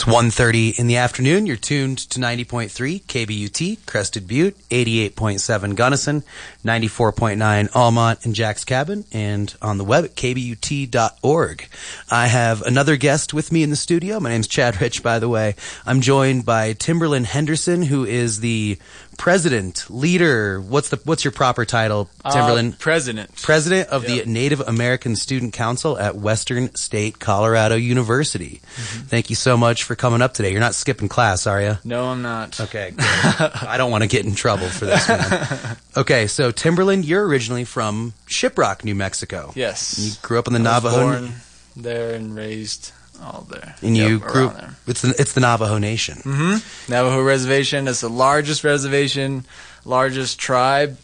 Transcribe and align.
It's 0.00 0.08
1.30 0.08 0.78
in 0.78 0.86
the 0.86 0.96
afternoon. 0.96 1.44
You're 1.44 1.56
tuned 1.56 1.98
to 1.98 2.18
90.3 2.18 3.02
KBUT, 3.02 3.84
Crested 3.84 4.26
Butte, 4.26 4.56
88.7 4.70 5.74
Gunnison, 5.74 6.22
94.9 6.64 7.76
Almont 7.76 8.24
and 8.24 8.34
Jack's 8.34 8.64
Cabin, 8.64 9.04
and 9.12 9.54
on 9.60 9.76
the 9.76 9.84
web 9.84 10.06
at 10.06 10.14
kbut.org. 10.14 11.68
I 12.10 12.28
have 12.28 12.62
another 12.62 12.96
guest 12.96 13.34
with 13.34 13.52
me 13.52 13.62
in 13.62 13.68
the 13.68 13.76
studio. 13.76 14.18
My 14.20 14.30
name's 14.30 14.48
Chad 14.48 14.80
Reich, 14.80 15.02
by 15.02 15.18
the 15.18 15.28
way. 15.28 15.54
I'm 15.84 16.00
joined 16.00 16.46
by 16.46 16.72
Timberlin 16.72 17.24
Henderson, 17.24 17.82
who 17.82 18.06
is 18.06 18.40
the 18.40 18.78
president, 19.20 19.84
leader. 19.90 20.62
What's 20.62 20.88
the 20.88 20.98
what's 21.04 21.24
your 21.24 21.30
proper 21.32 21.66
title, 21.66 22.08
Timberlin? 22.24 22.72
Uh, 22.72 22.76
president. 22.78 23.36
President 23.42 23.90
of 23.90 24.08
Yep. 24.08 24.24
the 24.24 24.30
Native 24.30 24.60
American 24.60 25.14
Student 25.14 25.52
Council 25.52 25.98
at 25.98 26.16
Western 26.16 26.74
State 26.74 27.18
Colorado 27.18 27.76
University. 27.76 28.62
Mm-hmm. 28.76 29.02
Thank 29.08 29.28
you 29.28 29.36
so 29.36 29.58
much 29.58 29.84
for 29.84 29.94
coming 29.94 30.22
up 30.22 30.32
today. 30.32 30.50
You're 30.52 30.60
not 30.60 30.74
skipping 30.74 31.08
class, 31.10 31.46
are 31.46 31.60
you? 31.60 31.76
No, 31.84 32.06
I'm 32.06 32.22
not. 32.22 32.58
Okay, 32.60 32.92
good. 32.92 33.04
I 33.04 33.74
don't 33.76 33.90
want 33.90 34.04
to 34.04 34.08
get 34.08 34.24
in 34.24 34.34
trouble 34.34 34.68
for 34.68 34.86
this, 34.86 35.06
man. 35.06 35.76
Okay, 35.96 36.26
so 36.28 36.50
Timberlin, 36.52 37.04
you're 37.04 37.26
originally 37.26 37.64
from 37.64 38.14
Shiprock, 38.26 38.84
New 38.84 38.94
Mexico. 38.94 39.52
Yes. 39.54 39.98
You 39.98 40.12
grew 40.22 40.38
up 40.38 40.46
in 40.46 40.54
the 40.54 40.60
I 40.60 40.78
was 40.78 40.84
Navajo, 40.84 41.00
born 41.20 41.32
there 41.76 42.14
and 42.14 42.34
raised 42.34 42.92
all 43.22 43.46
there. 43.50 43.74
and 43.82 43.96
you 43.96 44.18
Yep, 44.18 44.20
grew. 44.22 44.46
around 44.46 44.56
there. 44.56 44.76
It's 44.86 45.02
the 45.02 45.14
it's 45.18 45.32
the 45.34 45.40
Navajo 45.40 45.78
Nation. 45.78 46.16
Mm-hmm. 46.18 46.92
Navajo 46.92 47.22
Reservation 47.22 47.86
is 47.88 48.00
the 48.00 48.08
largest 48.10 48.64
reservation, 48.64 49.44
largest 49.84 50.38
tribe. 50.38 50.98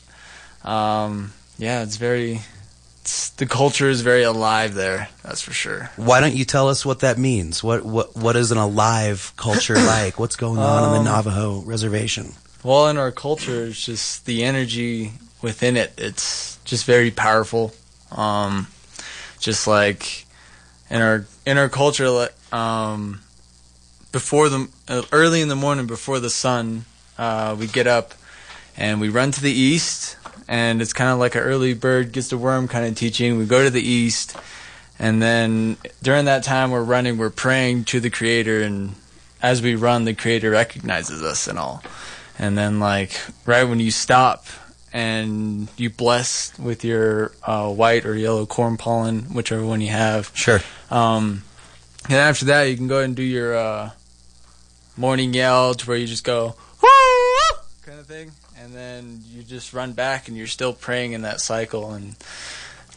Um, 0.64 1.32
yeah, 1.58 1.82
it's 1.82 1.96
very. 1.96 2.40
It's, 3.02 3.30
the 3.30 3.46
culture 3.46 3.88
is 3.88 4.00
very 4.00 4.24
alive 4.24 4.74
there. 4.74 5.08
That's 5.22 5.40
for 5.40 5.52
sure. 5.52 5.90
Why 5.94 6.20
don't 6.20 6.34
you 6.34 6.44
tell 6.44 6.68
us 6.68 6.84
what 6.84 7.00
that 7.00 7.18
means? 7.18 7.62
What 7.62 7.84
what 7.84 8.16
what 8.16 8.34
is 8.34 8.50
an 8.50 8.58
alive 8.58 9.32
culture 9.36 9.74
like? 9.94 10.18
What's 10.18 10.34
going 10.36 10.58
on 10.58 10.82
on 10.82 10.96
Um, 10.98 11.04
the 11.04 11.10
Navajo 11.10 11.60
reservation? 11.60 12.32
Well, 12.64 12.88
in 12.88 12.96
our 12.98 13.12
culture, 13.12 13.66
it's 13.66 13.84
just 13.84 14.26
the 14.26 14.42
energy 14.42 15.12
within 15.40 15.76
it. 15.76 15.92
It's 15.96 16.58
just 16.64 16.84
very 16.84 17.12
powerful. 17.12 17.72
Um, 18.10 18.66
just 19.38 19.68
like 19.68 20.25
in 20.90 21.02
our 21.02 21.26
in 21.44 21.58
our 21.58 21.68
culture, 21.68 22.28
um, 22.52 23.20
before 24.12 24.48
the 24.48 24.68
uh, 24.88 25.02
early 25.12 25.40
in 25.40 25.48
the 25.48 25.56
morning, 25.56 25.86
before 25.86 26.20
the 26.20 26.30
sun, 26.30 26.84
uh, 27.18 27.56
we 27.58 27.66
get 27.66 27.86
up 27.86 28.14
and 28.76 29.00
we 29.00 29.08
run 29.08 29.32
to 29.32 29.40
the 29.40 29.52
east, 29.52 30.16
and 30.48 30.80
it's 30.80 30.92
kind 30.92 31.10
of 31.10 31.18
like 31.18 31.34
an 31.34 31.42
early 31.42 31.74
bird 31.74 32.12
gets 32.12 32.28
the 32.28 32.38
worm 32.38 32.68
kind 32.68 32.86
of 32.86 32.94
teaching. 32.94 33.38
We 33.38 33.46
go 33.46 33.64
to 33.64 33.70
the 33.70 33.82
east, 33.82 34.36
and 34.98 35.20
then 35.22 35.76
during 36.02 36.26
that 36.26 36.44
time 36.44 36.70
we're 36.70 36.84
running, 36.84 37.18
we're 37.18 37.30
praying 37.30 37.84
to 37.84 38.00
the 38.00 38.10
Creator, 38.10 38.62
and 38.62 38.94
as 39.42 39.62
we 39.62 39.74
run, 39.74 40.04
the 40.04 40.14
Creator 40.14 40.50
recognizes 40.50 41.22
us 41.22 41.48
and 41.48 41.58
all. 41.58 41.82
And 42.38 42.56
then, 42.56 42.80
like 42.80 43.18
right 43.46 43.64
when 43.64 43.80
you 43.80 43.90
stop 43.90 44.46
and 44.92 45.68
you 45.76 45.90
bless 45.90 46.56
with 46.58 46.84
your 46.84 47.32
uh, 47.44 47.68
white 47.70 48.06
or 48.06 48.14
yellow 48.16 48.46
corn 48.46 48.76
pollen, 48.76 49.22
whichever 49.34 49.64
one 49.64 49.80
you 49.80 49.88
have, 49.90 50.30
Sure. 50.34 50.60
um, 50.90 51.42
and 52.08 52.14
after 52.14 52.44
that, 52.46 52.64
you 52.64 52.76
can 52.76 52.86
go 52.88 52.96
ahead 52.96 53.06
and 53.06 53.16
do 53.16 53.22
your 53.22 53.56
uh, 53.56 53.90
morning 54.96 55.34
yell 55.34 55.74
to 55.74 55.86
where 55.86 55.96
you 55.96 56.06
just 56.06 56.24
go 56.24 56.54
"Woo!" 56.82 57.58
kind 57.84 57.98
of 57.98 58.06
thing, 58.06 58.30
and 58.58 58.74
then 58.74 59.22
you 59.30 59.42
just 59.42 59.72
run 59.72 59.92
back 59.92 60.28
and 60.28 60.36
you're 60.36 60.46
still 60.46 60.72
praying 60.72 61.12
in 61.12 61.22
that 61.22 61.40
cycle, 61.40 61.92
and 61.92 62.14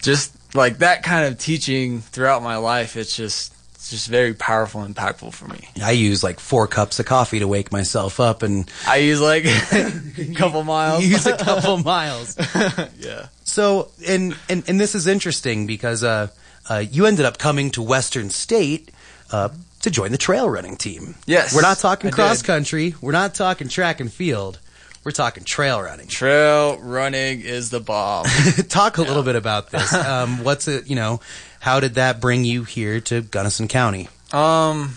just 0.02 0.34
like 0.56 0.78
that 0.80 1.04
kind 1.04 1.26
of 1.26 1.38
teaching 1.40 2.00
throughout 2.02 2.42
my 2.42 2.56
life, 2.58 2.96
it's 2.96 3.16
just 3.16 3.54
it's 3.80 3.92
just 3.92 4.10
very 4.10 4.34
powerful 4.34 4.82
and 4.82 4.94
impactful 4.94 5.34
for 5.34 5.48
me. 5.48 5.70
I 5.82 5.92
use 5.92 6.22
like 6.22 6.42
four 6.42 6.68
cups 6.68 7.00
of 7.00 7.06
coffee 7.06 7.40
to 7.40 7.48
wake 7.48 7.72
myself 7.72 8.20
up 8.20 8.44
and 8.44 8.70
I 8.86 8.98
use 8.98 9.22
like 9.22 9.46
a 9.46 10.34
couple 10.36 10.66
miles. 10.66 11.06
use 11.06 11.26
a 11.26 11.38
couple 11.46 11.78
miles. 11.78 12.36
yeah. 13.00 13.28
So, 13.46 13.90
and, 14.06 14.36
and, 14.50 14.68
and 14.68 14.82
this 14.82 14.96
is 14.96 15.08
interesting 15.08 15.66
because 15.66 16.04
uh, 16.04 16.28
uh, 16.70 16.84
you 16.92 17.06
ended 17.06 17.26
up 17.26 17.38
coming 17.38 17.72
to 17.72 17.82
Western 17.82 18.30
State 18.30 18.92
uh, 19.32 19.48
to 19.82 19.90
join 19.90 20.12
the 20.12 20.18
trail 20.18 20.50
running 20.50 20.76
team. 20.76 21.16
Yes, 21.26 21.56
We're 21.56 21.62
not 21.62 21.78
talking 21.78 22.10
I 22.10 22.12
cross 22.12 22.40
did. 22.42 22.48
country. 22.48 22.96
We're 23.00 23.14
not 23.14 23.34
talking 23.34 23.70
track 23.70 24.02
and 24.02 24.12
field. 24.12 24.60
We're 25.06 25.12
talking 25.12 25.46
trail 25.46 25.82
running. 25.82 26.08
Trail 26.10 26.78
running 26.80 27.40
is 27.40 27.70
the 27.70 27.80
bomb. 27.80 28.26
Talk 28.68 28.98
a 28.98 29.02
little 29.02 29.24
bit 29.24 29.38
about 29.38 29.72
this. 29.72 29.94
Um, 29.94 30.44
what's 30.44 30.68
it, 30.68 30.90
you 30.90 30.98
know, 30.98 31.22
how 31.60 31.80
did 31.80 31.96
that 31.96 32.22
bring 32.22 32.46
you 32.46 32.64
here 32.64 33.00
to 33.02 33.22
Gunnison 33.22 33.68
County? 33.68 34.08
Um, 34.32 34.96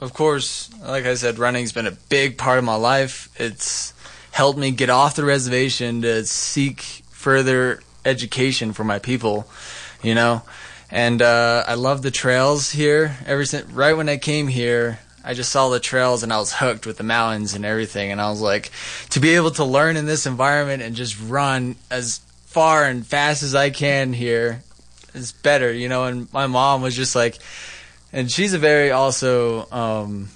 of 0.00 0.12
course, 0.14 0.70
like 0.80 1.04
I 1.04 1.14
said, 1.14 1.38
running's 1.38 1.72
been 1.72 1.86
a 1.86 1.92
big 1.92 2.38
part 2.38 2.58
of 2.58 2.64
my 2.64 2.76
life. 2.76 3.28
It's 3.36 3.92
helped 4.30 4.58
me 4.58 4.70
get 4.70 4.90
off 4.90 5.16
the 5.16 5.24
reservation 5.24 6.02
to 6.02 6.24
seek 6.24 6.80
further 7.10 7.80
education 8.04 8.72
for 8.72 8.84
my 8.84 9.00
people, 9.00 9.48
you 10.02 10.14
know. 10.14 10.42
And 10.90 11.20
uh, 11.20 11.64
I 11.66 11.74
love 11.74 12.02
the 12.02 12.10
trails 12.10 12.70
here. 12.70 13.16
Ever 13.26 13.44
since 13.44 13.68
right 13.70 13.96
when 13.96 14.08
I 14.08 14.16
came 14.16 14.46
here, 14.46 15.00
I 15.24 15.34
just 15.34 15.50
saw 15.50 15.68
the 15.68 15.80
trails 15.80 16.22
and 16.22 16.32
I 16.32 16.38
was 16.38 16.52
hooked 16.52 16.86
with 16.86 16.96
the 16.96 17.02
mountains 17.02 17.54
and 17.54 17.64
everything. 17.64 18.12
And 18.12 18.20
I 18.20 18.30
was 18.30 18.40
like, 18.40 18.70
to 19.10 19.20
be 19.20 19.30
able 19.30 19.50
to 19.52 19.64
learn 19.64 19.96
in 19.96 20.06
this 20.06 20.26
environment 20.26 20.82
and 20.82 20.94
just 20.94 21.20
run 21.20 21.76
as 21.90 22.20
far 22.46 22.84
and 22.84 23.06
fast 23.06 23.42
as 23.42 23.54
I 23.54 23.70
can 23.70 24.12
here 24.12 24.62
is 25.18 25.32
better, 25.32 25.72
you 25.72 25.88
know. 25.88 26.04
And 26.04 26.32
my 26.32 26.46
mom 26.46 26.82
was 26.82 26.94
just 26.96 27.14
like, 27.16 27.38
and 28.12 28.30
she's 28.30 28.52
a 28.54 28.58
very 28.58 28.90
also 28.90 29.70
um, 29.70 30.28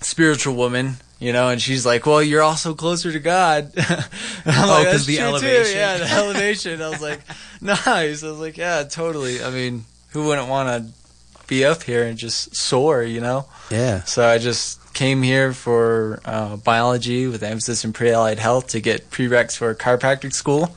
spiritual 0.00 0.54
woman, 0.54 0.94
you 1.18 1.32
know. 1.32 1.48
And 1.48 1.60
she's 1.60 1.84
like, 1.86 2.06
"Well, 2.06 2.22
you're 2.22 2.42
also 2.42 2.74
closer 2.74 3.12
to 3.12 3.20
God." 3.20 3.72
Oh, 4.48 4.50
like, 4.68 4.86
'cause 4.86 5.04
"That's 5.04 5.06
the 5.06 5.16
true, 5.16 5.24
too." 5.24 5.28
elevation. 5.46 5.76
Yeah, 5.76 5.96
the 5.98 6.10
elevation. 6.10 6.82
I 6.82 6.88
was 6.88 7.00
like, 7.02 7.20
"Nice." 7.60 8.22
I 8.22 8.30
was 8.30 8.38
like, 8.38 8.56
"Yeah, 8.56 8.84
totally." 8.84 9.42
I 9.42 9.50
mean, 9.50 9.84
who 10.10 10.26
wouldn't 10.26 10.48
want 10.48 10.68
to 10.68 10.92
be 11.48 11.64
up 11.64 11.82
here 11.82 12.04
and 12.04 12.16
just 12.18 12.54
soar, 12.56 13.02
you 13.02 13.20
know? 13.20 13.46
Yeah. 13.70 14.02
So 14.04 14.26
I 14.26 14.38
just 14.38 14.80
came 14.94 15.22
here 15.22 15.52
for 15.52 16.20
uh, 16.24 16.56
biology 16.56 17.26
with 17.28 17.42
emphasis 17.42 17.84
in 17.84 17.92
pre-allied 17.92 18.38
health 18.38 18.68
to 18.68 18.80
get 18.80 19.10
prereqs 19.10 19.56
for 19.56 19.72
chiropractic 19.74 20.32
school, 20.32 20.74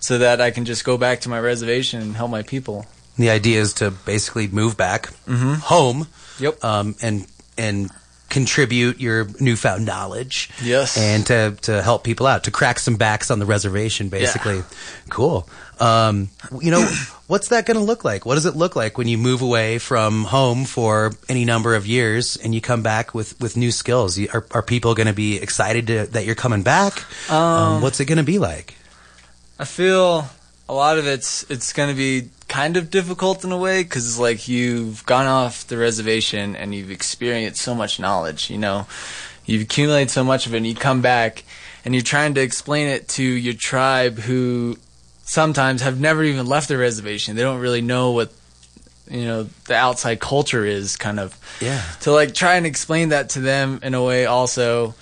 so 0.00 0.18
that 0.18 0.40
I 0.40 0.50
can 0.50 0.64
just 0.64 0.84
go 0.84 0.96
back 0.98 1.20
to 1.22 1.28
my 1.28 1.38
reservation 1.38 2.00
and 2.02 2.16
help 2.16 2.30
my 2.30 2.42
people. 2.42 2.86
The 3.16 3.30
idea 3.30 3.60
is 3.60 3.74
to 3.74 3.90
basically 3.90 4.48
move 4.48 4.76
back 4.76 5.10
Mm-hmm. 5.26 5.54
home 5.54 6.06
Yep. 6.40 6.64
um, 6.64 6.94
and 7.02 7.26
and 7.58 7.90
contribute 8.30 9.00
your 9.00 9.26
newfound 9.40 9.84
knowledge 9.84 10.50
Yes. 10.62 10.96
and 10.96 11.26
to, 11.26 11.56
to 11.62 11.82
help 11.82 12.04
people 12.04 12.28
out 12.28 12.44
to 12.44 12.52
crack 12.52 12.78
some 12.78 12.96
backs 12.96 13.28
on 13.30 13.40
the 13.40 13.44
reservation 13.44 14.08
basically 14.08 14.62
cool 15.08 15.48
um, 15.80 16.28
you 16.60 16.70
know 16.70 16.88
what's 17.26 17.48
that 17.48 17.66
going 17.66 17.76
to 17.76 17.82
look 17.82 18.04
like 18.04 18.24
what 18.24 18.36
does 18.36 18.46
it 18.46 18.54
look 18.54 18.76
like 18.76 18.96
when 18.96 19.08
you 19.08 19.18
move 19.18 19.42
away 19.42 19.78
from 19.78 20.22
home 20.24 20.64
for 20.64 21.10
any 21.28 21.44
number 21.44 21.74
of 21.74 21.88
years 21.88 22.36
and 22.36 22.54
you 22.54 22.60
come 22.60 22.82
back 22.84 23.14
with, 23.14 23.38
with 23.40 23.56
new 23.56 23.72
skills 23.72 24.16
are, 24.28 24.46
are 24.52 24.62
people 24.62 24.94
going 24.94 25.08
to 25.08 25.12
be 25.12 25.36
excited 25.36 25.88
to, 25.88 26.06
that 26.06 26.24
you're 26.24 26.36
coming 26.36 26.62
back 26.62 27.02
um, 27.30 27.82
what's 27.82 27.98
it 27.98 28.04
going 28.04 28.18
to 28.18 28.24
be 28.24 28.38
like 28.38 28.74
I 29.60 29.64
feel 29.66 30.26
a 30.70 30.72
lot 30.72 30.96
of 30.96 31.06
it's 31.06 31.44
it's 31.50 31.74
going 31.74 31.90
to 31.90 31.94
be 31.94 32.30
kind 32.48 32.78
of 32.78 32.90
difficult 32.90 33.44
in 33.44 33.52
a 33.52 33.58
way 33.58 33.82
because 33.82 34.06
it's 34.06 34.18
like 34.18 34.48
you've 34.48 35.04
gone 35.04 35.26
off 35.26 35.66
the 35.66 35.76
reservation 35.76 36.56
and 36.56 36.74
you've 36.74 36.90
experienced 36.90 37.60
so 37.60 37.74
much 37.74 38.00
knowledge. 38.00 38.48
You 38.48 38.56
know, 38.56 38.86
you've 39.44 39.62
accumulated 39.62 40.10
so 40.10 40.24
much 40.24 40.46
of 40.46 40.54
it, 40.54 40.56
and 40.56 40.66
you 40.66 40.74
come 40.74 41.02
back 41.02 41.44
and 41.84 41.94
you're 41.94 42.02
trying 42.02 42.32
to 42.34 42.40
explain 42.40 42.88
it 42.88 43.06
to 43.08 43.22
your 43.22 43.52
tribe 43.52 44.18
who 44.20 44.78
sometimes 45.24 45.82
have 45.82 46.00
never 46.00 46.24
even 46.24 46.46
left 46.46 46.68
the 46.68 46.78
reservation. 46.78 47.36
They 47.36 47.42
don't 47.42 47.60
really 47.60 47.82
know 47.82 48.12
what 48.12 48.32
you 49.10 49.26
know 49.26 49.42
the 49.66 49.74
outside 49.74 50.20
culture 50.20 50.64
is 50.64 50.96
kind 50.96 51.20
of 51.20 51.36
yeah 51.60 51.82
to 52.00 52.12
like 52.12 52.32
try 52.32 52.54
and 52.54 52.64
explain 52.64 53.10
that 53.10 53.30
to 53.30 53.40
them 53.40 53.80
in 53.82 53.92
a 53.92 54.02
way 54.02 54.24
also 54.24 54.94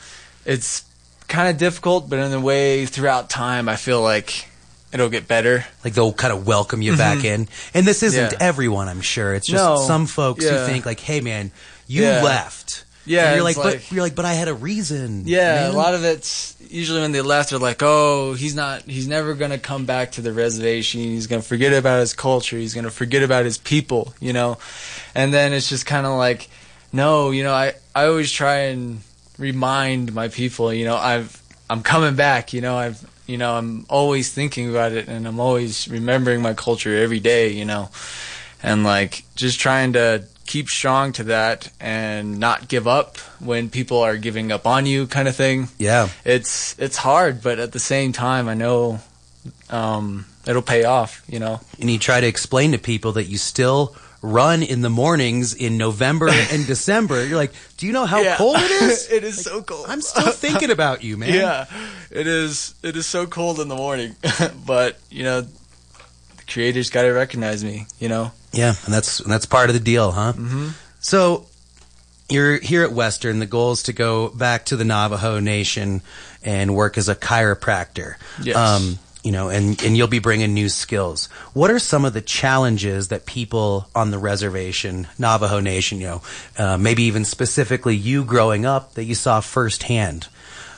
it's 0.46 0.84
kind 1.28 1.50
of 1.50 1.58
difficult 1.58 2.08
but 2.08 2.18
in 2.18 2.32
a 2.32 2.40
way 2.40 2.86
throughout 2.86 3.28
time 3.28 3.68
i 3.68 3.76
feel 3.76 4.00
like 4.00 4.47
it'll 4.92 5.08
get 5.10 5.28
better 5.28 5.64
like 5.84 5.92
they'll 5.94 6.12
kind 6.12 6.32
of 6.32 6.46
welcome 6.46 6.80
you 6.82 6.96
back 6.96 7.24
in 7.24 7.46
and 7.74 7.86
this 7.86 8.02
isn't 8.02 8.18
Mm-hmm. 8.32 8.40
Yeah. 8.40 8.46
everyone 8.48 8.88
i'm 8.88 9.00
sure 9.02 9.34
it's 9.34 9.46
just 9.46 9.62
No. 9.64 9.76
some 9.86 10.06
folks 10.06 10.44
who 10.48 10.56
think 10.66 10.86
like 10.86 11.00
hey 11.00 11.20
man 11.20 11.50
you 11.86 12.02
Yeah. 12.04 12.22
left 12.22 12.84
Yeah, 13.04 13.26
and 13.28 13.36
you're 13.36 13.44
like, 13.44 13.56
it's 13.56 13.64
but 13.88 13.92
you're 13.92 14.02
like 14.02 14.14
but 14.14 14.24
i 14.24 14.32
had 14.34 14.48
a 14.48 14.54
reason 14.54 15.22
yeah 15.26 15.54
man." 15.62 15.70
a 15.70 15.76
lot 15.76 15.94
of 15.94 16.04
it's 16.04 16.54
usually 16.70 17.00
when 17.00 17.12
they 17.12 17.20
left 17.22 17.50
they're 17.50 17.58
like 17.58 17.82
oh 17.82 18.34
he's 18.34 18.54
not 18.54 18.82
he's 18.82 19.08
never 19.08 19.34
going 19.34 19.50
to 19.50 19.58
come 19.58 19.84
back 19.86 20.12
to 20.12 20.20
the 20.20 20.32
reservation 20.32 21.00
he's 21.00 21.26
going 21.26 21.40
to 21.40 21.46
forget 21.48 21.72
about 21.72 22.00
his 22.00 22.12
culture 22.14 22.56
he's 22.58 22.74
going 22.74 22.84
to 22.84 22.90
forget 22.90 23.22
about 23.22 23.44
his 23.46 23.56
people 23.58 24.12
you 24.20 24.32
know 24.34 24.58
and 25.14 25.32
then 25.32 25.52
it's 25.54 25.68
just 25.68 25.86
kind 25.86 26.06
of 26.06 26.12
like 26.18 26.48
no 26.92 27.30
you 27.30 27.42
know 27.42 27.52
i 27.54 27.72
i 27.94 28.04
always 28.06 28.30
try 28.32 28.56
and 28.72 29.00
remind 29.38 30.12
my 30.14 30.28
people 30.28 30.72
you 30.72 30.84
know 30.84 30.96
i've 30.96 31.40
i'm 31.70 31.82
coming 31.82 32.14
back 32.16 32.52
you 32.52 32.60
know 32.60 32.76
i've 32.76 33.02
you 33.28 33.38
know 33.38 33.54
i'm 33.54 33.86
always 33.88 34.32
thinking 34.32 34.68
about 34.68 34.90
it 34.90 35.06
and 35.06 35.28
i'm 35.28 35.38
always 35.38 35.86
remembering 35.88 36.42
my 36.42 36.54
culture 36.54 36.96
every 36.96 37.20
day 37.20 37.50
you 37.50 37.64
know 37.64 37.88
and 38.62 38.82
like 38.82 39.22
just 39.36 39.60
trying 39.60 39.92
to 39.92 40.24
keep 40.48 40.68
strong 40.68 41.12
to 41.12 41.24
that 41.24 41.70
and 41.78 42.40
not 42.40 42.68
give 42.68 42.88
up 42.88 43.18
when 43.38 43.68
people 43.68 43.98
are 43.98 44.16
giving 44.16 44.50
up 44.50 44.66
on 44.66 44.86
you, 44.86 45.06
kind 45.06 45.28
of 45.28 45.36
thing. 45.36 45.68
Yeah. 45.78 46.08
It's 46.24 46.76
it's 46.78 46.96
hard, 46.96 47.42
but 47.42 47.60
at 47.60 47.72
the 47.72 47.78
same 47.78 48.12
time, 48.12 48.48
I 48.48 48.54
know 48.54 49.00
um, 49.70 50.26
it'll 50.46 50.62
pay 50.62 50.84
off. 50.84 51.22
You 51.28 51.38
know. 51.38 51.60
And 51.78 51.88
you 51.90 51.98
try 51.98 52.20
to 52.20 52.26
explain 52.26 52.72
to 52.72 52.78
people 52.78 53.12
that 53.12 53.26
you 53.26 53.38
still 53.38 53.94
run 54.20 54.62
in 54.62 54.80
the 54.82 54.90
mornings 54.90 55.54
in 55.54 55.76
November 55.76 56.28
and 56.52 56.66
December. 56.66 57.24
You're 57.24 57.36
like, 57.36 57.52
do 57.76 57.86
you 57.86 57.92
know 57.92 58.04
how 58.06 58.20
Yeah. 58.20 58.36
cold 58.36 58.56
it 58.58 58.70
is? 58.70 59.08
it 59.12 59.24
is 59.24 59.42
so 59.42 59.62
cold. 59.62 59.86
I'm 59.88 60.00
still 60.00 60.32
thinking 60.32 60.70
about 60.70 61.04
you, 61.04 61.16
man. 61.16 61.32
Yeah, 61.32 61.66
it 62.10 62.26
is. 62.26 62.74
It 62.82 62.96
is 62.96 63.06
so 63.06 63.26
cold 63.26 63.60
in 63.60 63.68
the 63.68 63.76
morning, 63.76 64.16
but 64.66 64.98
you 65.10 65.22
know, 65.24 65.42
the 65.42 66.42
creators 66.48 66.90
got 66.90 67.02
to 67.02 67.10
recognize 67.12 67.62
me. 67.64 67.86
You 67.98 68.08
know. 68.08 68.32
Yeah, 68.52 68.74
and 68.84 68.94
that's 68.94 69.20
and 69.20 69.30
that's 69.30 69.46
part 69.46 69.70
of 69.70 69.74
the 69.74 69.80
deal, 69.80 70.10
huh? 70.12 70.32
Mhm. 70.34 70.72
So 71.00 71.46
you're 72.30 72.58
here 72.58 72.82
at 72.82 72.92
Western. 72.92 73.38
The 73.38 73.46
goal 73.46 73.72
is 73.72 73.82
to 73.84 73.92
go 73.92 74.28
back 74.28 74.64
to 74.66 74.76
the 74.76 74.84
Navajo 74.84 75.38
Nation 75.38 76.02
and 76.42 76.74
work 76.74 76.98
as 76.98 77.08
a 77.08 77.14
chiropractor. 77.14 78.14
Yes. 78.42 78.56
You 79.28 79.32
know, 79.32 79.50
and 79.50 79.78
and 79.84 79.94
you'll 79.94 80.08
be 80.08 80.20
bringing 80.20 80.54
new 80.54 80.70
skills. 80.70 81.26
What 81.52 81.70
are 81.70 81.78
some 81.78 82.06
of 82.06 82.14
the 82.14 82.22
challenges 82.22 83.08
that 83.08 83.26
people 83.26 83.86
on 83.94 84.10
the 84.10 84.16
reservation, 84.18 85.06
Navajo 85.18 85.60
Nation, 85.60 86.00
you 86.00 86.06
know, 86.06 86.22
uh, 86.56 86.78
maybe 86.78 87.02
even 87.02 87.26
specifically 87.26 87.94
you 87.94 88.24
growing 88.24 88.64
up 88.64 88.94
that 88.94 89.04
you 89.04 89.14
saw 89.14 89.40
firsthand? 89.40 90.28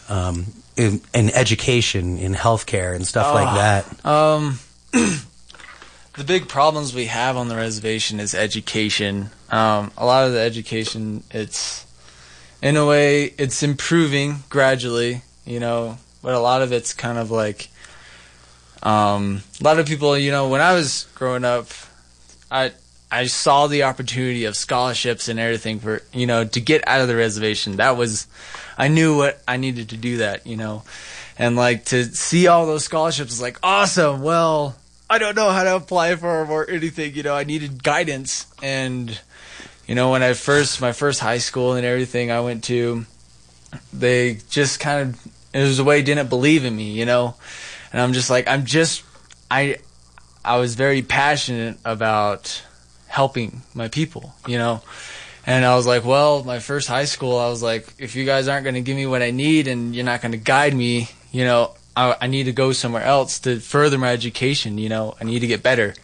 Um, 0.08 0.46
in, 0.76 1.00
in 1.14 1.30
education, 1.30 2.18
in 2.18 2.34
healthcare, 2.34 2.96
and 2.96 3.06
stuff 3.06 3.32
like 3.32 3.46
Oh. 3.52 3.54
that. 3.54 4.04
Um, 4.04 4.58
the 6.16 6.24
big 6.24 6.48
problems 6.48 6.92
we 6.92 7.06
have 7.06 7.36
on 7.36 7.46
the 7.46 7.54
reservation 7.54 8.18
is 8.18 8.34
education. 8.34 9.30
Um, 9.50 9.92
a 9.96 10.04
lot 10.04 10.26
of 10.26 10.32
the 10.32 10.40
education, 10.40 11.22
it's 11.30 11.86
in 12.62 12.76
a 12.76 12.84
way, 12.84 13.26
it's 13.38 13.62
improving 13.62 14.42
gradually, 14.48 15.22
you 15.46 15.60
know, 15.60 15.98
but 16.22 16.34
a 16.34 16.40
lot 16.40 16.62
of 16.62 16.72
it's 16.72 16.92
kind 16.92 17.16
of 17.18 17.30
like, 17.30 17.68
um, 18.82 19.42
a 19.60 19.64
lot 19.64 19.78
of 19.78 19.86
people, 19.86 20.16
you 20.16 20.30
know, 20.30 20.48
when 20.48 20.60
I 20.60 20.72
was 20.72 21.06
growing 21.14 21.44
up, 21.44 21.68
I 22.50 22.72
I 23.12 23.26
saw 23.26 23.66
the 23.66 23.82
opportunity 23.82 24.44
of 24.44 24.56
scholarships 24.56 25.28
and 25.28 25.40
everything 25.40 25.80
for 25.80 26.02
you 26.12 26.26
know 26.26 26.44
to 26.44 26.60
get 26.60 26.86
out 26.86 27.00
of 27.00 27.08
the 27.08 27.16
reservation. 27.16 27.76
That 27.76 27.96
was, 27.96 28.26
I 28.78 28.88
knew 28.88 29.16
what 29.16 29.42
I 29.48 29.56
needed 29.56 29.90
to 29.90 29.96
do 29.96 30.18
that, 30.18 30.46
you 30.46 30.56
know, 30.56 30.82
and 31.38 31.56
like 31.56 31.86
to 31.86 32.04
see 32.04 32.46
all 32.46 32.66
those 32.66 32.84
scholarships 32.84 33.32
is 33.32 33.40
like 33.40 33.58
awesome. 33.62 34.22
Well, 34.22 34.76
I 35.08 35.18
don't 35.18 35.34
know 35.34 35.50
how 35.50 35.64
to 35.64 35.76
apply 35.76 36.14
for 36.16 36.42
'em 36.42 36.50
or 36.50 36.68
anything, 36.70 37.14
you 37.14 37.22
know. 37.22 37.34
I 37.34 37.44
needed 37.44 37.82
guidance, 37.82 38.46
and 38.62 39.18
you 39.86 39.94
know 39.94 40.10
when 40.12 40.22
I 40.22 40.32
first 40.34 40.80
my 40.80 40.92
first 40.92 41.20
high 41.20 41.38
school 41.38 41.74
and 41.74 41.84
everything 41.84 42.30
I 42.30 42.40
went 42.40 42.64
to, 42.64 43.04
they 43.92 44.38
just 44.48 44.80
kind 44.80 45.00
of 45.10 45.20
it 45.52 45.62
was 45.62 45.80
a 45.80 45.84
way 45.84 46.00
didn't 46.02 46.28
believe 46.28 46.64
in 46.64 46.76
me, 46.76 46.92
you 46.92 47.04
know, 47.04 47.34
and 47.92 48.00
I'm 48.00 48.12
just 48.12 48.30
like 48.30 48.48
I'm 48.48 48.64
just 48.64 49.02
I 49.50 49.78
I 50.44 50.58
was 50.58 50.74
very 50.74 51.02
passionate 51.02 51.78
about 51.84 52.62
helping 53.08 53.62
my 53.74 53.88
people, 53.88 54.32
you 54.46 54.58
know. 54.58 54.82
And 55.46 55.64
I 55.64 55.74
was 55.74 55.86
like, 55.86 56.04
well, 56.04 56.44
my 56.44 56.58
first 56.60 56.86
high 56.86 57.06
school, 57.06 57.38
I 57.38 57.48
was 57.48 57.62
like, 57.62 57.94
if 57.98 58.14
you 58.14 58.24
guys 58.24 58.46
aren't 58.46 58.64
going 58.64 58.74
to 58.74 58.82
give 58.82 58.94
me 58.96 59.06
what 59.06 59.22
I 59.22 59.30
need 59.30 59.68
and 59.68 59.94
you're 59.94 60.04
not 60.04 60.20
going 60.20 60.32
to 60.32 60.38
guide 60.38 60.74
me, 60.74 61.08
you 61.32 61.44
know, 61.44 61.74
I, 61.96 62.14
I 62.20 62.26
need 62.26 62.44
to 62.44 62.52
go 62.52 62.72
somewhere 62.72 63.02
else 63.02 63.40
to 63.40 63.58
further 63.58 63.98
my 63.98 64.12
education, 64.12 64.78
you 64.78 64.88
know, 64.88 65.16
I 65.20 65.24
need 65.24 65.40
to 65.40 65.46
get 65.46 65.62
better. 65.62 65.94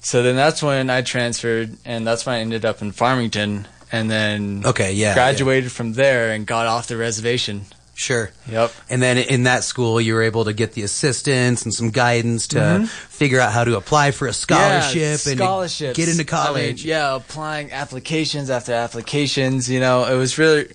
So 0.00 0.22
then 0.22 0.34
that's 0.34 0.62
when 0.62 0.90
I 0.90 1.02
transferred, 1.02 1.76
and 1.84 2.06
that's 2.06 2.26
when 2.26 2.34
I 2.34 2.40
ended 2.40 2.64
up 2.64 2.82
in 2.82 2.92
Farmington, 2.92 3.66
and 3.90 4.10
then 4.10 4.62
Okay, 4.64 4.92
yeah, 4.92 5.14
graduated 5.14 5.72
from 5.72 5.94
there 5.94 6.32
and 6.32 6.46
got 6.46 6.66
off 6.66 6.88
the 6.88 6.96
reservation. 6.96 7.64
Sure. 7.96 8.30
Yep. 8.50 8.72
And 8.90 9.00
then 9.00 9.18
in 9.18 9.44
that 9.44 9.62
school, 9.62 10.00
you 10.00 10.14
were 10.14 10.22
able 10.22 10.44
to 10.46 10.52
get 10.52 10.72
the 10.72 10.82
assistance 10.82 11.62
and 11.64 11.72
some 11.72 11.90
guidance 11.90 12.48
to 12.48 12.56
Mhm. 12.56 12.88
figure 12.88 13.38
out 13.40 13.52
how 13.52 13.62
to 13.64 13.76
apply 13.76 14.10
for 14.10 14.26
a 14.26 14.32
scholarship 14.32 14.96
yeah, 14.96 15.10
and 15.32 15.38
scholarships. 15.38 15.96
get 15.96 16.08
into 16.08 16.22
I 16.34 16.44
mean, 16.44 16.44
college. 16.46 16.84
yeah, 16.84 17.14
applying 17.14 17.70
applications 17.72 18.50
after 18.50 18.72
applications. 18.72 19.70
You 19.70 19.78
know, 19.80 20.04
it 20.06 20.16
was 20.16 20.36
really 20.38 20.66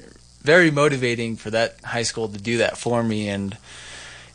very 0.43 0.71
motivating 0.71 1.35
for 1.35 1.49
that 1.51 1.75
high 1.83 2.03
school 2.03 2.29
to 2.29 2.37
do 2.37 2.59
that 2.59 2.77
for 2.77 3.03
me, 3.03 3.27
and 3.27 3.57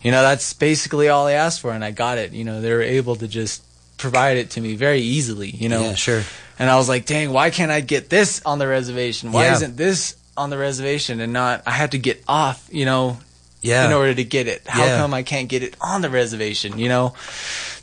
you 0.02 0.10
know, 0.10 0.20
that's 0.20 0.52
basically 0.52 1.08
all 1.08 1.26
I 1.26 1.32
asked 1.32 1.62
for, 1.62 1.72
and 1.72 1.82
I 1.82 1.90
got 1.90 2.18
it. 2.18 2.32
You 2.32 2.44
know, 2.44 2.60
they 2.60 2.70
were 2.72 2.82
able 2.82 3.16
to 3.16 3.26
just 3.26 3.62
provide 3.96 4.36
it 4.36 4.50
to 4.50 4.60
me 4.60 4.74
very 4.76 5.00
easily. 5.00 5.48
You 5.48 5.70
know, 5.70 5.82
Yeah, 5.84 5.94
sure. 5.94 6.22
and 6.58 6.68
I 6.68 6.76
was 6.76 6.90
like, 6.90 7.06
dang, 7.06 7.32
why 7.32 7.48
can't 7.48 7.70
I 7.72 7.80
get 7.80 8.10
this 8.10 8.42
on 8.44 8.58
the 8.58 8.66
reservation? 8.68 9.32
Why 9.32 9.44
Yeah. 9.46 9.54
isn't 9.54 9.76
this 9.78 10.16
on 10.36 10.50
the 10.50 10.58
reservation 10.58 11.20
and 11.20 11.32
not? 11.32 11.62
I 11.66 11.70
had 11.72 11.92
to 11.92 11.98
get 11.98 12.22
off. 12.28 12.68
You 12.70 12.84
know, 12.84 13.18
Yeah. 13.62 13.86
in 13.86 13.92
order 13.92 14.14
to 14.14 14.24
get 14.24 14.46
it. 14.48 14.62
How 14.66 14.84
Yeah. 14.84 14.98
come 14.98 15.14
I 15.14 15.22
can't 15.22 15.48
get 15.48 15.62
it 15.62 15.74
on 15.80 16.02
the 16.02 16.10
reservation? 16.10 16.78
You 16.78 16.88
know, 16.88 17.14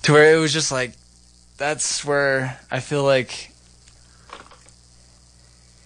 to 0.04 0.14
where 0.14 0.34
it 0.36 0.38
was 0.40 0.54
just 0.54 0.72
like 0.72 0.94
that's 1.58 2.04
where 2.06 2.60
I 2.72 2.80
feel 2.80 3.04
like 3.04 3.50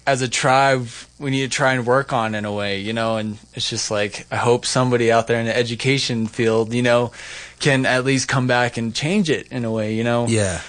as 0.08 0.22
a 0.22 0.28
tribe 0.28 0.88
we 1.18 1.32
need 1.32 1.42
to 1.42 1.48
try 1.50 1.74
and 1.74 1.86
work 1.86 2.14
on 2.14 2.36
in 2.36 2.46
a 2.46 2.52
way, 2.52 2.80
you 2.80 2.94
know, 2.94 3.18
and 3.18 3.40
it's 3.56 3.70
just 3.70 3.90
like 3.90 4.26
I 4.32 4.36
hope 4.36 4.66
somebody 4.66 5.12
out 5.12 5.28
there 5.28 5.40
in 5.40 5.48
the 5.48 5.56
education 5.58 6.28
field, 6.28 6.74
you 6.74 6.84
know, 6.84 7.12
can 7.60 7.86
at 7.86 8.06
least 8.06 8.28
come 8.28 8.46
back 8.48 8.78
and 8.78 8.94
change 8.94 9.30
it 9.32 9.48
in 9.50 9.66
a 9.66 9.72
way, 9.72 9.96
you 9.96 10.04
know. 10.04 10.28
Yeah. 10.28 10.62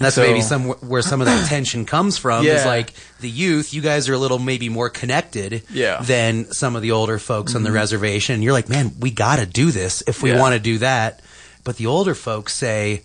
And 0.00 0.06
that's 0.06 0.16
So- 0.16 0.22
maybe 0.22 0.40
some 0.40 0.64
where 0.64 1.02
some 1.02 1.20
of 1.20 1.26
that 1.26 1.46
tension 1.48 1.84
comes 1.84 2.16
from. 2.16 2.46
Is 2.46 2.64
like 2.64 2.94
the 3.20 3.28
youth. 3.28 3.74
You 3.74 3.82
guys 3.82 4.08
are 4.08 4.14
a 4.14 4.18
little 4.18 4.38
maybe 4.38 4.70
more 4.70 4.88
connected 4.88 5.62
Yeah. 5.70 5.96
Mm-hmm. 5.96 6.04
than 6.06 6.52
some 6.52 6.74
of 6.74 6.80
the 6.80 6.92
older 6.92 7.18
folks 7.18 7.54
on 7.54 7.62
the 7.64 7.70
reservation. 7.70 8.40
You're 8.40 8.54
like, 8.54 8.70
man, 8.70 8.92
we 8.98 9.10
got 9.10 9.36
to 9.36 9.44
do 9.46 9.70
this 9.70 10.02
if 10.06 10.22
we 10.22 10.30
Yeah. 10.32 10.40
want 10.40 10.54
to 10.54 10.58
do 10.58 10.78
that. 10.78 11.20
But 11.64 11.76
the 11.76 11.86
older 11.86 12.14
folks 12.14 12.54
say, 12.54 13.02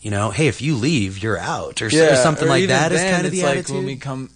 you 0.00 0.10
know, 0.10 0.30
hey, 0.30 0.46
if 0.46 0.62
you 0.62 0.74
leave, 0.76 1.22
you're 1.22 1.38
out, 1.38 1.82
or, 1.82 1.88
or 1.88 2.16
something 2.16 2.46
or 2.46 2.48
like 2.48 2.68
that. 2.68 2.92
Is 2.92 3.02
kind 3.02 3.26
of 3.26 3.32
the 3.32 3.42
like 3.42 3.50
attitude. 3.58 3.76
when 3.76 3.84
we 3.84 3.96
come. 3.96 4.30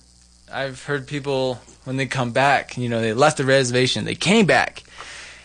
I've 0.53 0.85
heard 0.85 1.07
people 1.07 1.63
when 1.85 1.97
they 1.97 2.05
come 2.05 2.33
back, 2.33 2.77
you 2.77 2.91
know, 2.91 3.01
they 3.01 3.15
left 3.15 3.39
the 3.39 3.45
reservation, 3.47 4.05
they 4.05 4.15
came 4.15 4.45
back, 4.45 4.83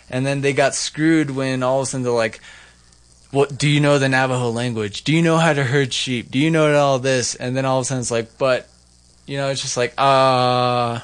and 0.10 0.26
then 0.26 0.42
they 0.42 0.52
got 0.52 0.76
screwed 0.76 1.30
when 1.32 1.64
all 1.64 1.80
of 1.80 1.84
a 1.84 1.86
sudden 1.92 2.04
they're 2.04 2.12
like, 2.12 2.42
"What? 3.32 3.58
Do 3.58 3.68
you 3.68 3.80
know 3.80 4.00
the 4.00 4.10
Navajo 4.10 4.50
language? 4.50 5.04
Do 5.04 5.14
you 5.14 5.22
know 5.22 5.38
how 5.38 5.54
to 5.54 5.64
herd 5.64 5.94
sheep? 5.94 6.32
Do 6.32 6.40
you 6.40 6.50
know 6.52 6.76
all 6.78 7.00
this?" 7.00 7.36
And 7.36 7.56
then 7.56 7.66
all 7.66 7.80
of 7.80 7.84
a 7.84 7.86
sudden 7.86 8.02
it's 8.02 8.12
like, 8.12 8.38
"But," 8.38 8.68
you 9.26 9.38
know, 9.38 9.50
it's 9.50 9.62
just 9.62 9.78
like, 9.78 9.94
uh, 9.98 11.00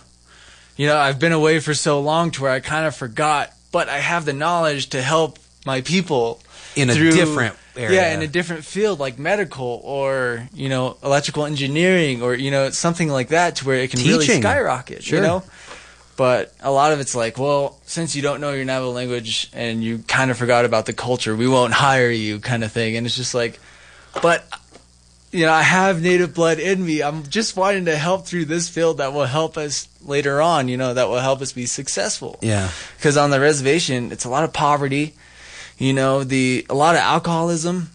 you 0.77 0.87
know, 0.87 0.97
I've 0.97 1.19
been 1.19 1.31
away 1.33 1.59
for 1.59 1.73
so 1.73 1.99
long 1.99 2.31
to 2.31 2.41
where 2.41 2.51
I 2.51 2.59
kind 2.59 2.85
of 2.85 2.95
forgot, 2.95 3.51
but 3.71 3.89
I 3.89 3.99
have 3.99 4.25
the 4.25 4.33
knowledge 4.33 4.89
to 4.89 5.01
help 5.01 5.37
my 5.65 5.81
people 5.81 6.39
in 6.75 6.89
a 6.89 6.93
through- 6.95 7.11
different 7.11 7.55
area. 7.77 8.01
yeah, 8.01 8.13
in 8.13 8.21
a 8.21 8.27
different 8.27 8.65
field 8.65 8.99
like 8.99 9.17
medical 9.19 9.81
or 9.83 10.47
you 10.53 10.69
know 10.69 10.97
electrical 11.03 11.45
engineering 11.45 12.21
or 12.21 12.33
you 12.35 12.51
know 12.51 12.69
something 12.69 13.09
like 13.09 13.29
that 13.29 13.57
to 13.57 13.65
where 13.65 13.77
it 13.77 13.91
can 13.91 14.01
really 14.03 14.25
skyrocket. 14.25 15.03
Sure. 15.03 15.19
You 15.19 15.25
know, 15.27 15.43
but 16.15 16.53
a 16.61 16.71
lot 16.71 16.91
of 16.93 16.99
it's 16.99 17.15
like, 17.15 17.37
well, 17.37 17.77
since 17.85 18.15
you 18.15 18.21
don't 18.21 18.41
know 18.41 18.51
your 18.53 18.65
Navajo 18.65 18.91
language 18.91 19.49
and 19.53 19.83
you 19.83 19.99
kind 20.07 20.31
of 20.31 20.37
forgot 20.37 20.65
about 20.65 20.85
the 20.85 20.93
culture, 20.93 21.35
we 21.35 21.47
won't 21.47 21.73
hire 21.73 22.09
you, 22.11 22.39
kind 22.39 22.63
of 22.63 22.71
thing. 22.71 22.95
And 22.97 23.05
it's 23.05 23.15
just 23.15 23.33
like, 23.33 23.59
but 24.21 24.45
you 25.31 25.45
know, 25.45 25.51
I 25.51 25.63
have 25.63 26.01
native 26.01 26.33
blood 26.35 26.59
in 26.59 26.85
me. 26.85 27.01
I'm 27.01 27.23
just 27.23 27.57
wanting 27.57 27.85
to 27.85 27.95
help 27.95 28.27
through 28.27 28.45
this 28.45 28.69
field 28.69 28.99
that 28.99 29.13
will 29.13 29.25
help 29.25 29.57
us 29.57 29.87
later 30.05 30.41
on. 30.41 30.67
You 30.67 30.77
know, 30.77 30.93
that 30.93 31.09
will 31.09 31.19
help 31.19 31.41
us 31.41 31.51
be 31.53 31.65
successful 31.65 32.37
yeah. 32.41 32.69
because 32.97 33.17
on 33.17 33.31
the 33.31 33.39
reservation 33.39 34.11
it's 34.11 34.25
a 34.25 34.29
lot 34.29 34.43
of 34.43 34.53
poverty 34.53 35.13
you 35.79 35.91
know 35.91 36.23
the 36.23 36.65
a 36.69 36.73
lot 36.75 36.93
of 36.93 37.01
alcoholism 37.01 37.89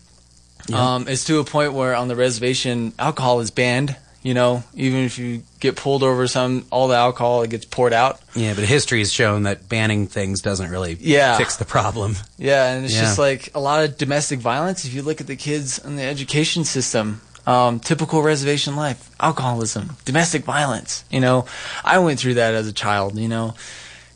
Yeah. 0.68 0.94
um 0.96 1.06
it's 1.08 1.24
to 1.26 1.38
a 1.38 1.44
point 1.44 1.72
where 1.74 1.94
on 1.94 2.08
the 2.08 2.16
reservation 2.16 2.92
alcohol 2.98 3.38
is 3.38 3.52
banned 3.52 3.96
you 4.22 4.34
know 4.34 4.64
even 4.74 5.04
if 5.04 5.16
you 5.16 5.44
get 5.60 5.76
pulled 5.76 6.02
over 6.02 6.26
some 6.28 6.64
all 6.70 6.88
the 6.88 6.94
alcohol 6.96 7.42
it 7.42 7.50
gets 7.50 7.64
poured 7.64 7.92
out 7.92 8.20
Yeah, 8.34 8.54
but 8.54 8.64
history 8.64 9.00
has 9.00 9.12
shown 9.12 9.42
that 9.44 9.68
banning 9.68 10.06
things 10.06 10.40
doesn't 10.40 10.70
really 10.70 10.96
Yeah. 11.00 11.36
fix 11.36 11.56
the 11.56 11.64
problem. 11.64 12.16
yeah 12.38 12.72
and 12.72 12.84
it's 12.84 12.94
Yeah. 12.94 13.02
just 13.02 13.18
like 13.18 13.50
a 13.54 13.60
lot 13.60 13.82
of 13.84 13.98
domestic 13.98 14.38
violence 14.40 14.84
if 14.84 14.94
you 14.94 15.02
look 15.02 15.20
at 15.20 15.26
the 15.26 15.36
kids 15.36 15.78
in 15.78 15.96
the 15.96 16.02
education 16.04 16.64
system 16.64 17.20
um, 17.46 17.80
typical 17.80 18.22
reservation 18.22 18.76
life 18.76 19.08
alcoholism 19.20 19.96
domestic 20.04 20.44
violence 20.44 21.02
you 21.10 21.18
know 21.20 21.46
i 21.84 21.98
went 21.98 22.20
through 22.20 22.34
that 22.34 22.52
as 22.54 22.66
a 22.68 22.72
child 22.72 23.18
you 23.18 23.26
know 23.28 23.54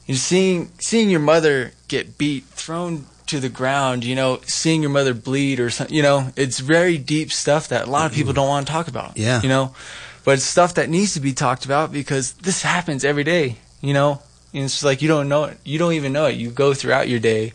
you 0.06 0.14
seeing 0.16 0.70
seeing 0.78 1.08
your 1.08 1.20
mother 1.20 1.72
get 1.88 2.18
beat 2.18 2.44
thrown 2.44 3.06
to 3.26 3.40
the 3.40 3.48
ground 3.48 4.04
you 4.04 4.14
know 4.14 4.38
seeing 4.46 4.82
your 4.82 4.90
mother 4.90 5.14
bleed 5.14 5.58
or 5.60 5.70
something 5.70 5.96
you 5.96 6.02
know 6.02 6.30
it's 6.36 6.58
very 6.60 6.98
deep 6.98 7.32
stuff 7.32 7.68
that 7.68 7.86
a 7.88 7.90
lot 7.90 8.04
of 8.04 8.12
people 8.12 8.34
don't 8.34 8.48
want 8.48 8.66
to 8.66 8.72
talk 8.72 8.86
about 8.88 9.16
Yeah. 9.16 9.40
you 9.40 9.48
know 9.48 9.74
but 10.24 10.32
it's 10.32 10.44
stuff 10.44 10.74
that 10.74 10.88
needs 10.88 11.14
to 11.14 11.20
be 11.20 11.32
talked 11.32 11.64
about 11.64 11.92
because 11.92 12.32
this 12.34 12.62
happens 12.62 13.04
every 13.04 13.24
day 13.24 13.56
you 13.80 13.92
know 13.92 14.20
and 14.52 14.64
it's 14.64 14.84
like 14.84 15.02
you 15.02 15.08
don't 15.08 15.28
know 15.28 15.44
it 15.44 15.58
you 15.64 15.78
don't 15.78 15.94
even 15.94 16.12
know 16.12 16.26
it 16.26 16.36
you 16.36 16.50
go 16.50 16.74
throughout 16.74 17.08
your 17.08 17.20
day 17.20 17.52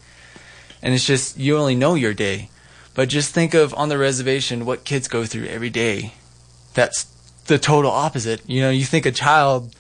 and 0.81 0.93
it's 0.93 1.05
just 1.05 1.38
you 1.38 1.57
only 1.57 1.75
know 1.75 1.95
your 1.95 2.13
day 2.13 2.50
but 2.93 3.09
just 3.09 3.33
think 3.33 3.53
of 3.53 3.74
on 3.75 3.89
the 3.89 3.97
reservation 3.97 4.65
what 4.65 4.83
kids 4.83 5.07
go 5.07 5.25
through 5.25 5.45
every 5.45 5.69
day 5.69 6.13
that's 6.74 7.07
the 7.47 7.57
total 7.57 7.91
opposite. 7.91 8.47
You 8.47 8.62
know, 8.62 8.69
you 8.69 8.86
think 8.86 9.05
a 9.05 9.12
child 9.12 9.75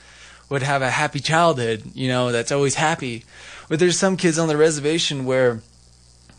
would 0.49 0.63
have 0.63 0.81
a 0.81 0.89
happy 0.89 1.19
childhood, 1.19 1.83
you 1.93 2.07
know, 2.07 2.31
that's 2.31 2.51
always 2.51 2.75
happy. 2.75 3.25
But 3.69 3.79
there's 3.79 3.99
some 3.99 4.17
kids 4.17 4.39
on 4.39 4.47
the 4.47 4.57
reservation 4.57 5.25
where 5.25 5.61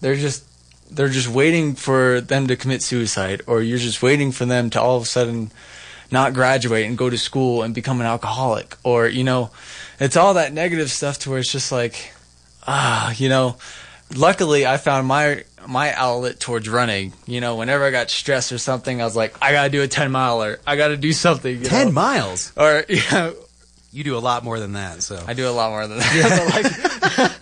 they're 0.00 0.16
just 0.16 0.44
they're 0.90 1.08
just 1.08 1.28
waiting 1.28 1.74
for 1.74 2.22
them 2.22 2.46
to 2.46 2.56
commit 2.56 2.82
suicide 2.82 3.42
or 3.46 3.60
you're 3.60 3.76
just 3.76 4.02
waiting 4.02 4.32
for 4.32 4.46
them 4.46 4.70
to 4.70 4.80
all 4.80 4.96
of 4.96 5.02
a 5.02 5.06
sudden 5.06 5.50
not 6.10 6.32
graduate 6.34 6.86
and 6.86 6.96
go 6.96 7.10
to 7.10 7.18
school 7.18 7.62
and 7.62 7.74
become 7.74 8.00
an 8.00 8.06
alcoholic 8.06 8.76
or 8.84 9.06
you 9.06 9.24
know 9.24 9.50
it's 10.00 10.16
all 10.16 10.34
that 10.34 10.52
negative 10.52 10.90
stuff 10.90 11.18
to 11.18 11.30
where 11.30 11.38
it's 11.38 11.52
just 11.52 11.70
like 11.72 12.12
ah 12.66 13.12
you 13.16 13.28
know 13.28 13.56
luckily 14.16 14.66
i 14.66 14.76
found 14.76 15.06
my 15.06 15.44
my 15.66 15.92
outlet 15.94 16.40
towards 16.40 16.68
running 16.68 17.12
you 17.26 17.40
know 17.40 17.56
whenever 17.56 17.84
i 17.84 17.90
got 17.90 18.08
stressed 18.10 18.52
or 18.52 18.58
something 18.58 19.02
i 19.02 19.04
was 19.04 19.14
like 19.16 19.34
i 19.42 19.52
gotta 19.52 19.68
do 19.68 19.82
a 19.82 19.88
10 19.88 20.10
miler 20.10 20.58
i 20.66 20.76
gotta 20.76 20.96
do 20.96 21.12
something 21.12 21.62
Ten 21.62 21.86
know? 21.88 21.92
miles. 21.92 22.52
or 22.56 22.84
you 22.88 23.02
know 23.12 23.34
You 23.92 24.04
do 24.04 24.16
a 24.16 24.20
lot 24.20 24.44
more 24.44 24.60
than 24.60 24.74
that. 24.74 25.02
So 25.02 25.16
I 25.26 25.32
do 25.32 25.48
a 25.48 25.50
lot 25.50 25.70
more 25.70 25.86
than 25.88 25.98
that. 25.98 27.32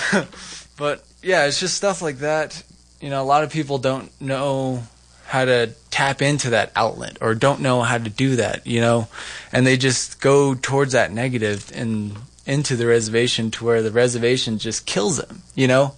like, 0.10 0.26
but 0.78 1.04
yeah, 1.22 1.44
it's 1.46 1.60
just 1.60 1.76
stuff 1.76 2.00
like 2.00 2.18
that. 2.20 2.62
You 3.02 3.10
know, 3.10 3.22
a 3.22 3.28
lot 3.28 3.44
of 3.44 3.50
people 3.52 3.76
don't 3.78 4.08
know 4.20 4.82
how 5.30 5.44
to 5.44 5.70
tap 5.92 6.20
into 6.22 6.50
that 6.50 6.72
outlet 6.74 7.16
or 7.20 7.36
don't 7.36 7.60
know 7.60 7.82
how 7.82 7.96
to 7.98 8.10
do 8.10 8.34
that, 8.34 8.66
you 8.66 8.80
know, 8.80 9.06
and 9.52 9.64
they 9.64 9.76
just 9.76 10.20
go 10.20 10.54
towards 10.56 10.90
that 10.92 11.12
negative 11.12 11.70
and 11.72 12.16
into 12.46 12.74
the 12.74 12.84
reservation 12.86 13.48
to 13.52 13.64
where 13.64 13.80
the 13.80 13.92
reservation 13.92 14.58
just 14.58 14.86
kills 14.86 15.18
them, 15.18 15.42
you 15.54 15.68
know? 15.68 15.94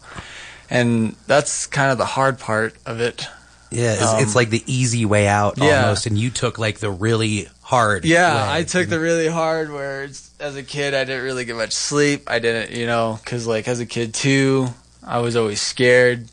And 0.68 1.16
that's 1.26 1.66
kind 1.66 1.90
of 1.90 1.96
the 1.96 2.04
hard 2.04 2.38
part 2.38 2.74
of 2.84 3.00
it. 3.00 3.26
yeah, 3.70 3.94
it's, 3.94 4.02
Um, 4.02 4.22
it's 4.22 4.34
like 4.34 4.50
the 4.50 4.62
easy 4.66 5.06
way 5.06 5.26
out 5.26 5.54
Yeah. 5.56 5.80
almost, 5.84 6.04
and 6.04 6.18
you 6.18 6.28
took 6.28 6.58
like 6.58 6.80
the 6.80 6.90
really 6.90 7.48
hard. 7.62 8.04
Yeah, 8.04 8.34
way. 8.50 8.58
I 8.60 8.62
took 8.64 8.88
the 8.90 9.00
really 9.00 9.28
hard 9.28 9.72
where 9.72 10.04
it's, 10.04 10.28
as 10.40 10.56
a 10.56 10.62
kid 10.62 10.92
I 10.92 11.04
didn't 11.04 11.24
really 11.24 11.46
get 11.46 11.56
much 11.56 11.72
sleep. 11.72 12.24
I 12.30 12.38
didn't, 12.38 12.76
you 12.76 12.84
know, 12.86 13.18
because 13.24 13.46
like 13.46 13.66
as 13.66 13.80
a 13.80 13.86
kid 13.86 14.12
too, 14.12 14.68
I 15.06 15.20
was 15.20 15.36
always 15.36 15.62
scared. 15.62 16.28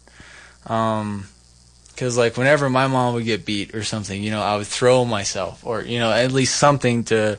Um, 0.67 1.27
because 1.99 2.17
like 2.17 2.37
whenever 2.37 2.69
my 2.69 2.87
mom 2.87 3.13
would 3.13 3.25
get 3.25 3.45
beat 3.45 3.75
or 3.75 3.83
something, 3.83 4.23
you 4.23 4.31
know, 4.31 4.41
I 4.41 4.55
would 4.55 4.67
throw 4.67 5.03
myself 5.03 5.65
or 5.65 5.81
you 5.81 5.99
know 5.99 6.13
at 6.13 6.31
least 6.31 6.55
something 6.55 7.03
to 7.05 7.37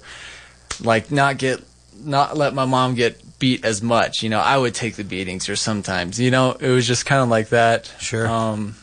like 0.83 1.11
not 1.11 1.39
get 1.39 1.63
not 2.05 2.37
let 2.37 2.53
my 2.53 2.67
mom 2.67 2.95
get 2.95 3.39
beat 3.39 3.65
as 3.65 3.81
much. 3.81 4.23
You 4.23 4.29
know, 4.29 4.39
I 4.39 4.59
would 4.59 4.75
take 4.75 4.97
the 4.97 5.05
beatings 5.05 5.49
or 5.49 5.57
sometimes, 5.57 6.21
you 6.21 6.31
know, 6.31 6.53
it 6.53 6.69
was 6.69 6.87
just 6.87 7.07
kind 7.07 7.23
of 7.23 7.31
like 7.31 7.49
that. 7.49 7.91
Sure. 8.01 8.29
Um, 8.29 8.75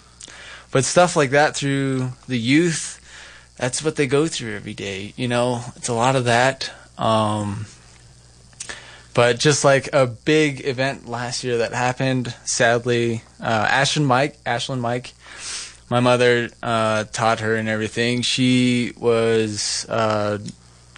but 0.71 0.83
stuff 0.83 1.15
like 1.15 1.29
that 1.29 1.55
through 1.55 2.09
the 2.27 2.39
youth, 2.39 2.99
that's 3.57 3.83
what 3.83 3.97
they 3.97 4.07
go 4.07 4.25
through 4.25 4.55
every 4.55 4.73
day. 4.73 5.13
You 5.15 5.27
know, 5.27 5.61
it's 5.75 5.89
a 5.89 5.93
lot 5.93 6.15
of 6.15 6.25
that. 6.25 6.71
Um, 6.97 7.67
but 9.13 9.37
just 9.37 9.63
like 9.63 9.93
a 9.93 10.07
big 10.07 10.65
event 10.65 11.07
last 11.07 11.43
year 11.43 11.59
that 11.59 11.73
happened, 11.73 12.33
sadly, 12.45 13.21
uh, 13.39 13.67
Ashlynne 13.67 14.05
Mike, 14.05 14.43
Ashlynne 14.43 14.79
Mike, 14.79 15.13
my 15.89 15.99
mother 15.99 16.49
uh, 16.61 17.05
taught 17.05 17.39
her 17.39 17.55
and 17.55 17.69
everything. 17.69 18.21
She 18.21 18.93
was 18.97 19.85
uh, 19.89 20.39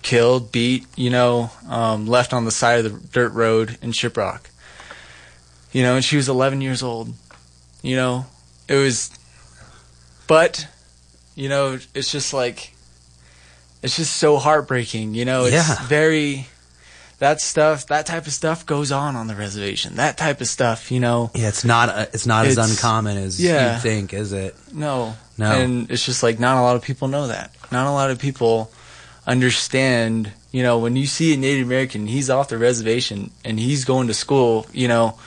killed, 0.02 0.52
beat, 0.52 0.86
you 0.96 1.10
know, 1.10 1.52
um, 1.68 2.08
left 2.08 2.34
on 2.34 2.46
the 2.46 2.52
side 2.52 2.84
of 2.86 2.92
the 2.92 3.08
dirt 3.10 3.34
road 3.34 3.78
in 3.82 3.92
Shiprock. 3.92 4.42
You 5.72 5.84
know, 5.84 5.96
and 5.96 6.04
she 6.04 6.16
was 6.18 6.28
11 6.28 6.62
years 6.62 6.82
old. 6.82 7.14
You 7.84 7.96
know, 7.96 8.26
it 8.68 8.76
was, 8.76 9.12
but, 10.28 10.68
you 11.36 11.48
know, 11.50 11.78
it's 11.94 12.12
just 12.12 12.34
like, 12.34 12.74
it's 13.84 13.96
just 13.96 14.16
so 14.18 14.38
heartbreaking. 14.38 15.14
You 15.14 15.26
know, 15.26 15.46
it's 15.46 15.54
Yeah. 15.54 15.88
very, 15.88 16.48
that 17.20 17.42
stuff, 17.42 17.88
that 17.88 18.06
type 18.06 18.28
of 18.28 18.34
stuff 18.34 18.66
goes 18.66 18.92
on 18.92 19.16
on 19.16 19.28
the 19.28 19.36
reservation. 19.36 19.96
That 19.96 20.18
type 20.18 20.42
of 20.42 20.48
stuff, 20.48 20.92
you 20.92 21.00
know. 21.00 21.32
Yeah, 21.36 21.50
it's 21.50 21.66
not 21.66 21.90
uh 21.90 22.06
it's 22.14 22.26
not 22.26 22.46
as 22.46 22.58
uncommon 22.58 23.18
as 23.18 23.42
yeah. 23.42 23.76
you 23.76 23.82
think, 23.82 24.14
is 24.14 24.34
it? 24.34 24.56
No. 24.74 25.16
No. 25.38 25.52
And 25.52 25.92
it's 25.92 26.06
just 26.06 26.24
like 26.24 26.40
not 26.40 26.58
a 26.58 26.62
lot 26.62 26.76
of 26.76 26.82
people 26.82 27.08
know 27.08 27.28
that. 27.28 27.52
Not 27.72 27.88
a 27.88 27.92
lot 27.92 28.10
of 28.10 28.20
people 28.20 28.72
understand, 29.28 30.32
you 30.52 30.64
know, 30.64 30.80
when 30.80 30.96
you 30.96 31.06
see 31.06 31.34
a 31.34 31.38
Native 31.38 31.68
American, 31.68 32.08
he's 32.08 32.30
off 32.30 32.50
the 32.50 32.58
reservation 32.58 33.32
and 33.46 33.60
he's 33.60 33.86
going 33.86 34.08
to 34.08 34.14
school, 34.14 34.66
you 34.74 34.88
know, 34.88 35.20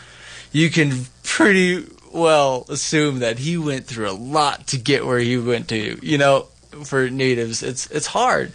you 0.51 0.71
can 0.71 1.07
pretty 1.23 1.87
well 2.13 2.67
assume 2.69 3.21
that 3.21 3.39
he 3.39 3.57
went 3.57 3.87
through 3.87 4.11
a 4.11 4.13
lot 4.13 4.67
to 4.69 4.79
get 4.79 5.07
where 5.07 5.19
he 5.19 5.39
went 5.39 5.69
to, 5.69 5.99
you 6.03 6.19
know, 6.19 6.47
for 6.85 7.09
natives. 7.11 7.63
It's 7.63 7.91
it's 7.91 8.07
hard. 8.07 8.53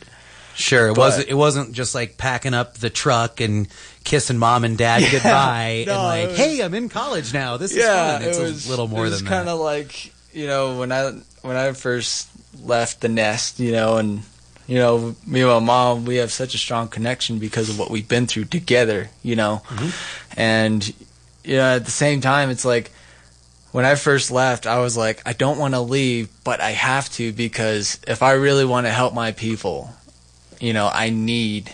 Sure, 0.57 0.87
it 0.87 0.95
But- 0.95 0.97
wasn't. 1.01 1.27
It 1.29 1.33
wasn't 1.35 1.71
just 1.73 1.93
like 1.95 2.17
packing 2.17 2.53
up 2.53 2.77
the 2.79 2.89
truck 2.89 3.39
and 3.41 3.67
kissing 4.03 4.37
mom 4.37 4.63
and 4.63 4.77
dad 4.77 5.01
Yeah, 5.03 5.11
goodbye 5.11 5.83
no, 5.87 5.93
and 5.93 6.03
like, 6.03 6.27
was- 6.29 6.37
hey, 6.37 6.61
I'm 6.61 6.73
in 6.73 6.89
college 6.89 7.33
now. 7.33 7.57
This 7.57 7.75
is 7.75 7.85
fun. 7.85 8.21
It's 8.23 8.37
it 8.37 8.41
was 8.41 8.67
a 8.67 8.69
little 8.69 8.87
more 8.87 9.05
it 9.05 9.09
was 9.09 9.19
than 9.19 9.29
kind 9.29 9.49
of 9.49 9.59
like 9.59 10.11
you 10.33 10.47
know 10.47 10.77
when 10.79 10.91
I 10.91 11.11
when 11.41 11.55
I 11.55 11.71
first 11.73 12.27
left 12.63 13.01
the 13.01 13.09
nest, 13.09 13.59
you 13.59 13.71
know, 13.71 13.97
and 13.97 14.23
you 14.67 14.77
know 14.79 15.15
me 15.25 15.41
and 15.41 15.49
my 15.51 15.59
mom, 15.59 16.05
we 16.05 16.15
have 16.17 16.31
such 16.31 16.55
a 16.55 16.57
strong 16.57 16.87
connection 16.87 17.37
because 17.39 17.69
of 17.69 17.77
what 17.77 17.91
we've 17.91 18.07
been 18.07 18.25
through 18.27 18.45
together, 18.45 19.09
you 19.23 19.35
know, 19.35 19.61
Mm-hmm. 19.69 19.89
and 20.39 20.93
you 21.43 21.55
know 21.57 21.75
at 21.75 21.85
the 21.85 21.91
same 21.91 22.19
time, 22.19 22.49
it's 22.49 22.65
like 22.65 22.91
when 23.71 23.85
I 23.85 23.95
first 23.95 24.31
left, 24.31 24.65
I 24.65 24.79
was 24.79 24.97
like, 24.97 25.21
I 25.25 25.33
don't 25.33 25.59
want 25.59 25.73
to 25.75 25.81
leave, 25.81 26.29
but 26.43 26.61
I 26.61 26.71
have 26.71 27.09
to 27.11 27.31
because 27.31 27.99
if 28.07 28.23
I 28.23 28.31
really 28.31 28.65
want 28.65 28.87
to 28.87 28.91
help 28.91 29.13
my 29.13 29.33
people, 29.33 29.93
you 30.59 30.73
know, 30.73 30.89
I 30.91 31.09
need 31.09 31.73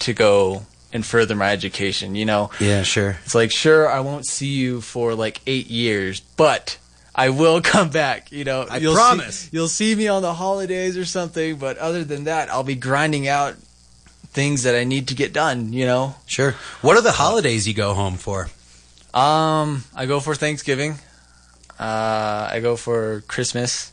to 0.00 0.12
go 0.12 0.66
and 0.92 1.04
further 1.06 1.34
my 1.34 1.50
education, 1.52 2.14
you 2.14 2.24
know. 2.26 2.50
Yeah, 2.60 2.82
sure. 2.82 3.16
It's 3.24 3.34
like, 3.34 3.50
sure, 3.50 3.88
I 3.88 4.00
won't 4.00 4.26
see 4.26 4.48
you 4.48 4.80
for 4.80 5.14
like 5.14 5.40
eight 5.46 5.68
years, 5.68 6.20
but 6.36 6.76
I 7.14 7.30
will 7.30 7.60
come 7.74 7.88
back. 7.90 8.30
You 8.32 8.44
know, 8.44 8.66
I 8.68 8.76
you'll 8.78 8.94
promise. 8.94 9.36
See, 9.40 9.48
you'll 9.52 9.68
see 9.68 9.94
me 9.94 10.08
on 10.08 10.22
the 10.22 10.34
holidays 10.34 10.96
or 10.98 11.04
something, 11.04 11.56
but 11.56 11.78
other 11.78 12.04
than 12.04 12.24
that, 12.24 12.50
I'll 12.50 12.62
be 12.64 12.74
grinding 12.74 13.26
out 13.28 13.54
things 14.34 14.62
that 14.64 14.74
I 14.74 14.84
need 14.84 15.08
to 15.08 15.14
get 15.14 15.32
done. 15.32 15.72
You 15.72 15.86
know, 15.86 16.14
Sure. 16.26 16.52
What 16.80 16.96
are 16.96 17.02
the 17.02 17.12
holidays 17.12 17.66
you 17.68 17.74
go 17.74 17.94
home 17.94 18.16
for? 18.16 18.48
um, 19.14 19.84
I 19.94 20.06
go 20.06 20.20
for 20.20 20.34
Thanksgiving, 20.34 20.92
uh, 21.78 22.48
I 22.50 22.60
go 22.62 22.76
for 22.76 23.20
Christmas, 23.28 23.91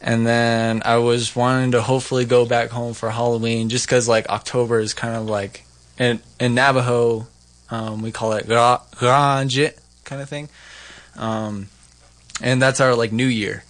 and 0.00 0.26
then 0.26 0.82
I 0.84 0.96
was 0.98 1.34
wanting 1.36 1.72
to 1.72 1.82
hopefully 1.82 2.24
go 2.24 2.46
back 2.46 2.70
home 2.70 2.94
for 2.94 3.10
Halloween, 3.10 3.68
just 3.68 3.86
because 3.86 4.08
like 4.08 4.28
October 4.28 4.80
is 4.80 4.94
kind 4.94 5.14
of 5.16 5.26
like 5.26 5.64
in 5.98 6.20
in 6.38 6.54
Navajo, 6.54 7.26
um, 7.70 8.02
we 8.02 8.10
call 8.12 8.32
it 8.32 8.46
gra- 8.46 8.80
Granjit 8.96 9.78
kind 10.04 10.22
of 10.22 10.28
thing, 10.28 10.48
um, 11.16 11.68
and 12.42 12.60
that's 12.62 12.80
our 12.80 12.94
like 12.94 13.12
New 13.12 13.26
Year. 13.26 13.64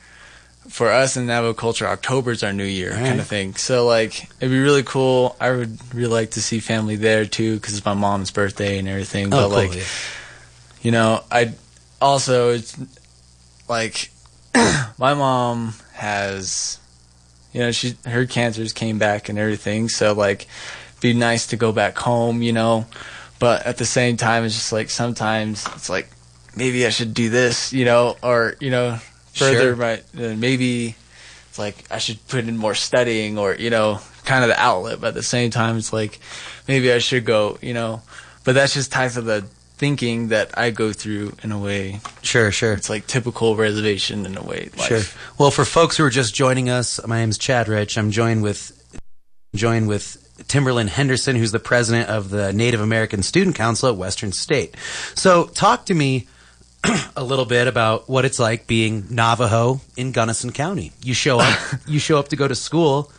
For 0.69 0.89
us 0.89 1.17
in 1.17 1.27
Navajo 1.27 1.55
culture, 1.55 1.87
October 1.87 2.31
is 2.31 2.45
our 2.45 2.53
New 2.53 2.63
Year 2.65 2.91
Right. 2.93 3.07
kind 3.07 3.19
of 3.19 3.27
thing. 3.27 3.55
So 3.57 3.87
like, 3.87 4.25
it'd 4.41 4.51
be 4.51 4.61
really 4.61 4.85
cool. 4.85 5.35
I 5.41 5.51
would 5.51 5.79
really 5.95 6.13
like 6.13 6.33
to 6.33 6.43
see 6.43 6.61
family 6.61 6.95
there 6.97 7.25
too, 7.25 7.57
because 7.57 7.77
it's 7.77 7.85
my 7.85 7.95
mom's 7.95 8.31
birthday 8.31 8.79
and 8.79 8.87
everything. 8.87 9.31
but 9.31 9.47
oh, 9.47 9.49
cool. 9.49 9.57
like, 9.57 9.75
yeah. 9.75 9.83
you 10.83 10.91
know, 10.93 11.25
I 11.33 11.55
also 12.01 12.51
it's 12.51 12.77
like 13.69 14.11
my 14.99 15.15
mom 15.15 15.75
has 16.01 16.79
you 17.53 17.61
know, 17.61 17.73
she 17.73 17.97
her 18.07 18.27
cancers 18.27 18.73
came 18.73 18.99
back 18.99 19.29
and 19.29 19.39
everything, 19.39 19.89
so 19.89 20.13
like 20.15 20.47
be 21.01 21.13
nice 21.13 21.49
to 21.49 21.57
go 21.57 21.73
back 21.73 21.99
home, 21.99 22.43
you 22.43 22.53
know. 22.53 22.87
But 23.39 23.67
at 23.67 23.77
the 23.77 23.85
same 23.87 24.17
time 24.17 24.45
it's 24.45 24.55
just 24.55 24.73
like 24.73 24.89
sometimes 24.89 25.67
it's 25.75 25.91
like 25.91 26.09
maybe 26.57 26.87
I 26.87 26.91
should 26.91 27.13
do 27.13 27.29
this, 27.29 27.73
you 27.73 27.85
know, 27.85 28.17
or 28.23 28.55
you 28.61 28.71
know, 28.71 28.97
further 29.35 29.75
Sure. 29.75 29.77
my 29.77 29.95
uh, 30.25 30.37
maybe 30.37 30.95
it's 31.49 31.59
like 31.59 31.77
I 31.91 31.99
should 31.99 32.27
put 32.29 32.47
in 32.47 32.57
more 32.57 32.75
studying 32.75 33.37
or 33.37 33.55
you 33.55 33.71
know, 33.71 34.01
kind 34.25 34.45
of 34.45 34.49
the 34.49 34.61
outlet, 34.61 35.01
but 35.01 35.09
at 35.09 35.15
the 35.15 35.23
same 35.23 35.51
time 35.51 35.77
it's 35.77 35.93
like 35.93 36.19
maybe 36.69 36.93
I 36.93 36.99
should 36.99 37.25
go, 37.25 37.59
you 37.61 37.75
know. 37.75 38.03
But 38.45 38.55
that's 38.55 38.75
just 38.75 38.93
type 38.93 39.17
of 39.17 39.25
the 39.27 39.45
thinking 39.81 40.29
that 40.29 40.59
I 40.59 40.71
go 40.71 40.93
through 40.93 41.33
in 41.43 41.53
a 41.53 41.59
way. 41.59 42.01
Sure, 42.21 42.53
sure. 42.53 42.75
It's 42.75 42.91
like 42.91 43.07
typical 43.07 43.57
reservation 43.57 44.27
in 44.27 44.37
a 44.37 44.43
way. 44.43 44.69
Life. 44.77 44.87
Sure. 44.87 45.01
Well, 45.39 45.51
for 45.51 45.65
folks 45.65 45.97
who 45.97 46.05
are 46.05 46.11
just 46.11 46.35
joining 46.35 46.69
us, 46.69 47.01
my 47.07 47.21
name 47.21 47.31
is 47.31 47.39
Chad 47.39 47.67
Reich. 47.67 47.97
I'm 47.97 48.11
joined 48.11 48.43
with 48.43 48.77
joined 49.57 49.89
with 49.89 50.19
Timberlin 50.49 50.89
Henderson, 50.89 51.35
who's 51.35 51.51
the 51.51 51.59
president 51.59 52.11
of 52.11 52.29
the 52.29 52.53
Native 52.53 52.83
American 52.83 53.23
Student 53.23 53.57
Council 53.57 53.89
at 53.89 53.97
Western 53.97 54.33
State. 54.33 54.77
So, 55.15 55.47
talk 55.47 55.87
to 55.87 55.95
me 55.95 56.29
a 57.17 57.25
little 57.25 57.47
bit 57.47 57.67
about 57.67 58.07
what 58.07 58.27
it's 58.27 58.39
like 58.39 58.67
being 58.67 59.07
Navajo 59.09 59.81
in 59.97 60.13
Gunnison 60.13 60.53
County. 60.53 60.93
You 61.03 61.15
show 61.15 61.41
up, 61.41 61.59
you 61.87 61.99
show 61.99 62.19
up 62.19 62.29
to 62.29 62.37
go 62.37 62.47
to 62.47 62.55
school. 62.55 63.11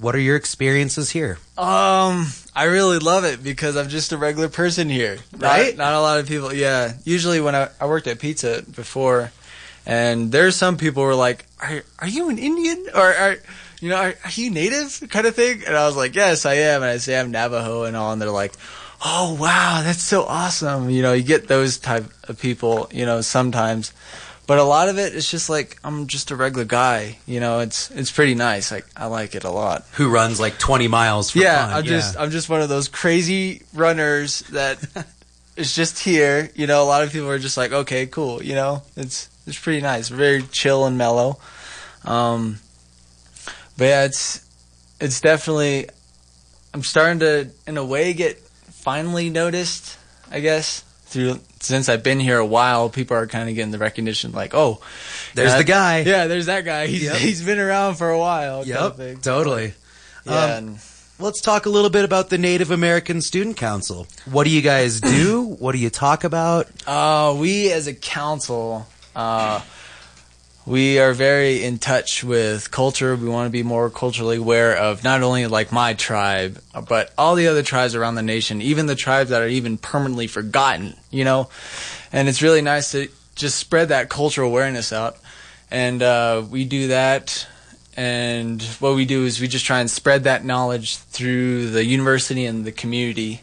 What 0.00 0.14
are 0.14 0.20
your 0.20 0.36
experiences 0.36 1.10
here? 1.10 1.38
Um, 1.56 2.26
I 2.54 2.64
really 2.64 2.98
love 2.98 3.24
it 3.24 3.42
because 3.42 3.76
I'm 3.76 3.88
just 3.88 4.12
a 4.12 4.18
regular 4.18 4.48
person 4.48 4.88
here, 4.88 5.18
Right? 5.36 5.76
Not, 5.76 5.84
not 5.84 5.94
a 5.94 6.00
lot 6.00 6.20
of 6.20 6.28
people. 6.28 6.52
Yeah, 6.52 6.92
usually 7.04 7.40
when 7.40 7.54
I, 7.54 7.68
I 7.80 7.86
worked 7.86 8.06
at 8.06 8.18
pizza 8.18 8.62
before, 8.62 9.32
and 9.86 10.30
there's 10.30 10.56
some 10.56 10.76
people 10.76 11.02
who 11.02 11.08
are 11.08 11.14
like, 11.14 11.46
"Are 11.60 11.82
are 11.98 12.08
you 12.08 12.28
an 12.28 12.38
Indian?" 12.38 12.86
Or 12.94 13.12
are 13.12 13.36
you 13.80 13.90
know, 13.90 13.96
are, 13.96 14.14
are 14.24 14.30
you 14.32 14.50
native 14.50 15.04
kind 15.08 15.26
of 15.26 15.34
thing? 15.34 15.62
And 15.66 15.76
I 15.76 15.86
was 15.86 15.96
like, 15.96 16.14
yes, 16.14 16.46
I 16.46 16.54
am. 16.54 16.82
And 16.82 16.90
I 16.90 16.96
say 16.98 17.18
I'm 17.18 17.30
Navajo 17.30 17.84
and 17.84 17.96
all. 17.96 18.12
And 18.12 18.20
they're 18.20 18.30
like, 18.30 18.52
oh, 19.04 19.36
wow, 19.40 19.82
that's 19.84 20.02
so 20.02 20.24
awesome. 20.24 20.90
You 20.90 21.02
know, 21.02 21.12
you 21.12 21.22
get 21.22 21.48
those 21.48 21.78
type 21.78 22.06
of 22.28 22.40
people, 22.40 22.88
you 22.92 23.06
know, 23.06 23.20
sometimes. 23.20 23.92
But 24.48 24.58
a 24.58 24.64
lot 24.64 24.88
of 24.88 24.98
it 24.98 25.14
is 25.14 25.30
just 25.30 25.50
like 25.50 25.78
I'm 25.84 26.06
just 26.06 26.30
a 26.30 26.36
regular 26.36 26.64
guy. 26.64 27.18
You 27.26 27.38
know, 27.38 27.60
it's 27.60 27.90
it's 27.90 28.10
pretty 28.10 28.34
nice. 28.34 28.72
Like 28.72 28.86
I 28.96 29.04
like 29.04 29.34
it 29.34 29.44
a 29.44 29.50
lot. 29.50 29.84
Who 29.92 30.08
runs 30.08 30.40
like 30.40 30.58
20 30.58 30.88
miles 30.88 31.32
for 31.32 31.38
yeah, 31.38 31.66
fun. 31.66 31.76
I'm 31.76 31.84
just 31.84 32.16
I'm 32.16 32.30
just 32.30 32.48
one 32.48 32.62
of 32.62 32.70
those 32.70 32.88
crazy 32.88 33.60
runners 33.74 34.40
that 34.52 34.78
is 35.56 35.74
just 35.74 35.98
here. 35.98 36.50
You 36.54 36.66
know, 36.66 36.82
a 36.82 36.86
lot 36.86 37.02
of 37.02 37.12
people 37.12 37.28
are 37.28 37.38
just 37.38 37.58
like, 37.58 37.72
okay, 37.72 38.06
cool. 38.06 38.42
You 38.42 38.54
know, 38.54 38.82
it's 38.96 39.28
it's 39.46 39.58
pretty 39.58 39.82
nice, 39.82 40.08
very 40.08 40.42
chill 40.44 40.86
and 40.86 40.96
mellow. 40.96 41.38
Um, 42.06 42.58
but 43.76 43.84
yeah, 43.84 44.04
it's 44.04 44.48
it's 44.98 45.20
definitely. 45.20 45.90
I'm 46.72 46.82
starting 46.82 47.18
to, 47.18 47.50
in 47.66 47.76
a 47.76 47.84
way, 47.84 48.14
get 48.14 48.38
finally 48.38 49.28
noticed. 49.28 49.98
I 50.30 50.40
guess 50.40 50.84
through 51.08 51.40
since 51.60 51.88
I've 51.88 52.02
been 52.02 52.20
here 52.20 52.38
a 52.38 52.46
while, 52.46 52.88
people 52.88 53.16
are 53.16 53.26
kind 53.26 53.48
of 53.48 53.54
getting 53.54 53.72
the 53.72 53.78
recognition, 53.78 54.32
like, 54.32 54.54
oh, 54.54 54.80
There's 55.34 55.50
yeah, 55.52 55.58
the 55.58 55.64
guy. 55.64 55.98
Yeah, 56.00 56.26
there's 56.26 56.46
that 56.46 56.64
guy. 56.64 56.86
He's 56.86 57.02
Yep. 57.02 57.16
he's 57.16 57.42
been 57.42 57.58
around 57.58 57.96
for 57.96 58.10
a 58.10 58.18
while. 58.18 58.64
kind 58.64 58.76
of 58.76 58.98
Yep, 59.00 59.22
totally. 59.22 59.74
Yeah, 60.24 60.32
Um, 60.44 60.50
and- 60.50 60.78
Let's 61.20 61.40
talk 61.40 61.66
a 61.66 61.68
little 61.68 61.90
bit 61.90 62.04
about 62.04 62.30
the 62.30 62.38
Native 62.38 62.70
American 62.70 63.20
Student 63.22 63.56
Council. 63.56 64.06
What 64.26 64.44
do 64.44 64.50
you 64.50 64.62
guys 64.62 65.00
do? 65.00 65.42
what 65.58 65.72
do 65.72 65.78
you 65.78 65.90
talk 65.90 66.22
about? 66.22 66.68
Uh, 66.86 67.34
we 67.36 67.72
as 67.72 67.88
a 67.88 67.92
council, 67.92 68.86
uh, 69.16 69.60
we 70.68 70.98
are 70.98 71.14
very 71.14 71.64
in 71.64 71.78
touch 71.78 72.22
with 72.22 72.70
culture. 72.70 73.16
We 73.16 73.28
want 73.28 73.46
to 73.46 73.50
be 73.50 73.62
more 73.62 73.88
culturally 73.88 74.36
aware 74.36 74.76
of 74.76 75.02
not 75.02 75.22
only 75.22 75.46
like 75.46 75.72
my 75.72 75.94
tribe, 75.94 76.60
but 76.86 77.10
all 77.16 77.36
the 77.36 77.48
other 77.48 77.62
tribes 77.62 77.94
around 77.94 78.16
the 78.16 78.22
nation, 78.22 78.60
even 78.60 78.84
the 78.84 78.94
tribes 78.94 79.30
that 79.30 79.40
are 79.40 79.48
even 79.48 79.78
permanently 79.78 80.26
forgotten, 80.26 80.94
you 81.10 81.24
know? 81.24 81.48
And 82.12 82.28
it's 82.28 82.42
really 82.42 82.60
nice 82.60 82.92
to 82.92 83.08
just 83.34 83.56
spread 83.56 83.88
that 83.88 84.10
cultural 84.10 84.50
awareness 84.50 84.92
out. 84.92 85.16
And, 85.70 86.02
uh, 86.02 86.44
we 86.50 86.66
do 86.66 86.88
that. 86.88 87.46
And 87.96 88.62
what 88.78 88.94
we 88.94 89.06
do 89.06 89.24
is 89.24 89.40
we 89.40 89.48
just 89.48 89.64
try 89.64 89.80
and 89.80 89.90
spread 89.90 90.24
that 90.24 90.44
knowledge 90.44 90.98
through 90.98 91.70
the 91.70 91.84
university 91.84 92.44
and 92.44 92.66
the 92.66 92.72
community 92.72 93.40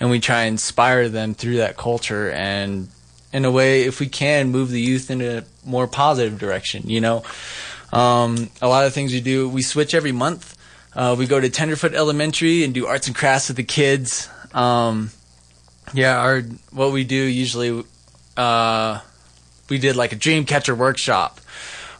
and 0.00 0.10
we 0.10 0.18
try 0.18 0.42
and 0.42 0.54
inspire 0.54 1.08
them 1.08 1.34
through 1.34 1.58
that 1.58 1.76
culture 1.76 2.30
and 2.32 2.88
in 3.32 3.44
a 3.44 3.50
way 3.50 3.84
if 3.84 4.00
we 4.00 4.08
can 4.08 4.50
move 4.50 4.70
the 4.70 4.80
youth 4.80 5.10
into 5.10 5.44
more 5.64 5.86
positive 5.86 6.38
direction 6.38 6.82
you 6.88 7.00
know 7.00 7.22
um, 7.92 8.50
a 8.60 8.68
lot 8.68 8.84
of 8.86 8.92
things 8.92 9.12
we 9.12 9.20
do 9.20 9.48
we 9.48 9.62
switch 9.62 9.94
every 9.94 10.12
month 10.12 10.56
uh, 10.94 11.14
we 11.18 11.26
go 11.26 11.40
to 11.40 11.48
tenderfoot 11.50 11.94
elementary 11.94 12.64
and 12.64 12.74
do 12.74 12.86
arts 12.86 13.06
and 13.06 13.16
crafts 13.16 13.48
with 13.48 13.56
the 13.56 13.64
kids 13.64 14.28
um, 14.52 15.10
yeah 15.92 16.18
our 16.18 16.40
what 16.72 16.92
we 16.92 17.04
do 17.04 17.14
usually 17.16 17.84
uh, 18.36 19.00
we 19.68 19.78
did 19.78 19.96
like 19.96 20.12
a 20.12 20.16
dream 20.16 20.44
catcher 20.44 20.74
workshop 20.74 21.40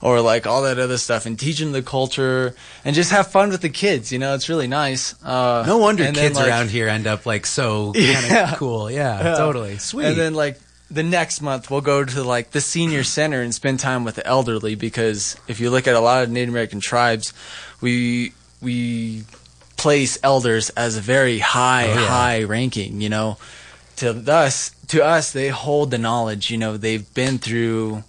or 0.00 0.20
like 0.20 0.46
all 0.46 0.62
that 0.62 0.78
other 0.78 0.98
stuff 0.98 1.24
and 1.24 1.38
teach 1.38 1.58
them 1.60 1.72
the 1.72 1.80
culture 1.82 2.54
and 2.84 2.94
just 2.94 3.10
have 3.10 3.28
fun 3.30 3.48
with 3.50 3.62
the 3.62 3.68
kids 3.70 4.12
you 4.12 4.18
know 4.18 4.34
it's 4.34 4.48
really 4.48 4.66
nice 4.66 5.14
uh, 5.24 5.64
No 5.66 5.78
wonder 5.78 6.02
and 6.04 6.14
then, 6.14 6.24
kids 6.28 6.36
like- 6.38 6.48
around 6.48 6.70
here 6.70 6.88
end 6.88 7.06
up 7.06 7.24
like 7.24 7.46
so 7.46 7.92
kind 7.94 8.04
Yeah. 8.04 8.52
of 8.52 8.58
cool. 8.58 8.90
Yeah, 8.90 9.22
Yeah. 9.22 9.36
totally. 9.36 9.78
Sweet. 9.78 10.06
And 10.06 10.16
then 10.16 10.34
like 10.34 10.58
the 10.90 11.02
next 11.02 11.40
month 11.40 11.70
we'll 11.70 11.80
go 11.80 12.04
to 12.04 12.22
like 12.22 12.50
the 12.52 12.60
senior 12.60 13.02
center 13.04 13.40
and 13.40 13.54
spend 13.54 13.80
time 13.80 14.04
with 14.04 14.14
the 14.16 14.26
elderly 14.26 14.74
because 14.74 15.36
if 15.48 15.58
you 15.60 15.70
look 15.70 15.86
at 15.88 15.94
a 15.94 16.00
lot 16.00 16.22
of 16.22 16.30
Native 16.30 16.50
American 16.50 16.80
tribes, 16.80 17.32
we 17.80 18.32
we 18.60 19.24
place 19.76 20.18
elders 20.22 20.70
as 20.70 20.96
a 20.96 21.00
very 21.00 21.38
high 21.40 21.86
Oh, 21.90 21.94
yeah. 21.94 22.06
high 22.06 22.42
ranking, 22.44 23.00
you 23.00 23.08
know. 23.08 23.38
To 23.96 24.10
us 24.30 24.70
to 24.88 25.04
us 25.04 25.32
they 25.32 25.48
hold 25.48 25.90
the 25.90 25.98
knowledge, 25.98 26.50
you 26.50 26.58
know, 26.58 26.76
they've 26.76 27.12
been 27.14 27.38
through 27.38 28.04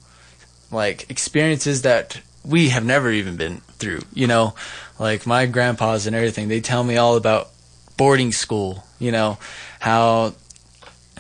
like 0.71 1.09
experiences 1.09 1.81
that 1.83 2.19
we 2.43 2.69
have 2.69 2.85
never 2.85 3.11
even 3.11 3.35
been 3.37 3.57
through, 3.79 4.01
you 4.13 4.27
know. 4.27 4.53
Like 4.99 5.25
my 5.25 5.45
grandpas 5.45 6.07
and 6.07 6.15
everything, 6.15 6.47
they 6.47 6.61
tell 6.61 6.83
me 6.83 6.97
all 6.97 7.15
about 7.17 7.49
boarding 7.97 8.31
school, 8.31 8.85
you 8.99 9.11
know, 9.11 9.37
how 9.79 10.33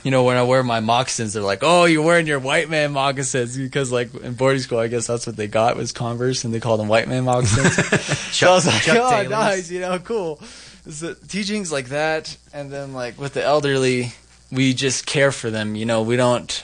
you 0.05 0.11
know, 0.11 0.23
when 0.23 0.37
I 0.37 0.43
wear 0.43 0.61
my 0.61 0.81
moccasins, 0.81 1.33
they're 1.33 1.41
like, 1.41 1.63
"Oh, 1.63 1.85
you're 1.85 2.03
wearing 2.03 2.27
your 2.27 2.37
white 2.37 2.69
man 2.69 2.91
moccasins," 2.91 3.57
because 3.57 3.91
like 3.91 4.13
in 4.13 4.35
boarding 4.35 4.61
school, 4.61 4.77
I 4.77 4.87
guess 4.87 5.07
that's 5.07 5.25
what 5.25 5.35
they 5.35 5.47
got 5.47 5.75
was 5.75 5.91
Converse, 5.91 6.43
and 6.43 6.53
they 6.53 6.59
called 6.59 6.79
them 6.79 6.87
white 6.87 7.07
man 7.07 7.23
moccasins. 7.23 7.73
so 8.35 8.51
I 8.51 8.53
was 8.53 8.67
like, 8.67 8.83
Chuck 8.83 8.97
"Oh, 9.01 9.09
Taylors." 9.09 9.29
nice, 9.31 9.71
you 9.71 9.79
know, 9.79 9.97
cool." 9.97 10.39
So 10.87 11.15
teachings 11.27 11.71
like 11.71 11.87
that, 11.89 12.37
and 12.53 12.71
then 12.71 12.93
like 12.93 13.17
with 13.17 13.33
the 13.33 13.43
elderly, 13.43 14.13
we 14.51 14.75
just 14.75 15.07
care 15.07 15.31
for 15.31 15.49
them. 15.49 15.75
You 15.75 15.87
know, 15.87 16.03
we 16.03 16.17
don't. 16.17 16.63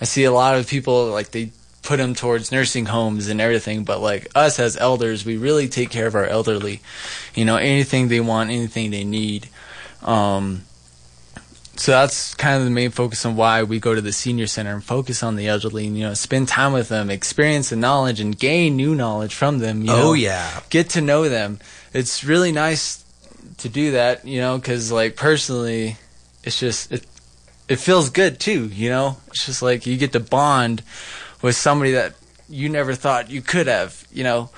I 0.00 0.06
see 0.06 0.24
a 0.24 0.32
lot 0.32 0.56
of 0.56 0.66
people 0.66 1.08
like 1.08 1.32
they 1.32 1.50
put 1.82 1.98
them 1.98 2.14
towards 2.14 2.50
nursing 2.50 2.86
homes 2.86 3.28
and 3.28 3.38
everything, 3.38 3.84
but 3.84 4.00
like 4.00 4.28
us 4.34 4.58
as 4.58 4.78
elders, 4.78 5.26
we 5.26 5.36
really 5.36 5.68
take 5.68 5.90
care 5.90 6.06
of 6.06 6.14
our 6.14 6.24
elderly. 6.24 6.80
You 7.34 7.44
know, 7.44 7.56
anything 7.56 8.08
they 8.08 8.20
want, 8.20 8.48
anything 8.48 8.92
they 8.92 9.04
need. 9.04 9.50
Um, 10.02 10.62
so 11.76 11.92
that's 11.92 12.34
kind 12.34 12.58
of 12.58 12.64
the 12.64 12.70
main 12.70 12.90
focus 12.90 13.24
on 13.26 13.36
why 13.36 13.62
we 13.62 13.78
go 13.78 13.94
to 13.94 14.00
the 14.00 14.12
senior 14.12 14.46
center 14.46 14.72
and 14.72 14.82
focus 14.82 15.22
on 15.22 15.36
the 15.36 15.46
elderly 15.48 15.86
and 15.86 15.96
you 15.96 16.04
know 16.04 16.14
spend 16.14 16.48
time 16.48 16.72
with 16.72 16.88
them 16.88 17.10
experience 17.10 17.70
the 17.70 17.76
knowledge 17.76 18.20
and 18.20 18.38
gain 18.38 18.76
new 18.76 18.94
knowledge 18.94 19.34
from 19.34 19.58
them 19.58 19.82
you 19.82 19.92
oh, 19.92 19.96
know. 19.96 20.08
oh 20.08 20.12
yeah. 20.14 20.60
get 20.70 20.90
to 20.90 21.00
know 21.00 21.28
them. 21.28 21.58
It's 21.92 22.24
really 22.24 22.52
nice 22.52 23.04
to 23.58 23.68
do 23.68 23.92
that 23.92 24.26
you 24.26 24.40
know 24.40 24.58
because 24.58 24.90
like 24.92 25.16
personally 25.16 25.96
it's 26.44 26.58
just 26.58 26.92
it, 26.92 27.06
it 27.68 27.76
feels 27.76 28.10
good 28.10 28.40
too 28.40 28.66
you 28.66 28.88
know? 28.88 29.18
It's 29.28 29.46
just 29.46 29.62
like 29.62 29.86
you 29.86 29.96
get 29.96 30.12
to 30.12 30.20
bond 30.20 30.82
with 31.42 31.56
somebody 31.56 31.92
that 31.92 32.14
you 32.48 32.68
never 32.68 32.94
thought 32.94 33.30
you 33.30 33.42
could 33.42 33.66
have 33.66 34.06
you 34.12 34.24
know? 34.24 34.50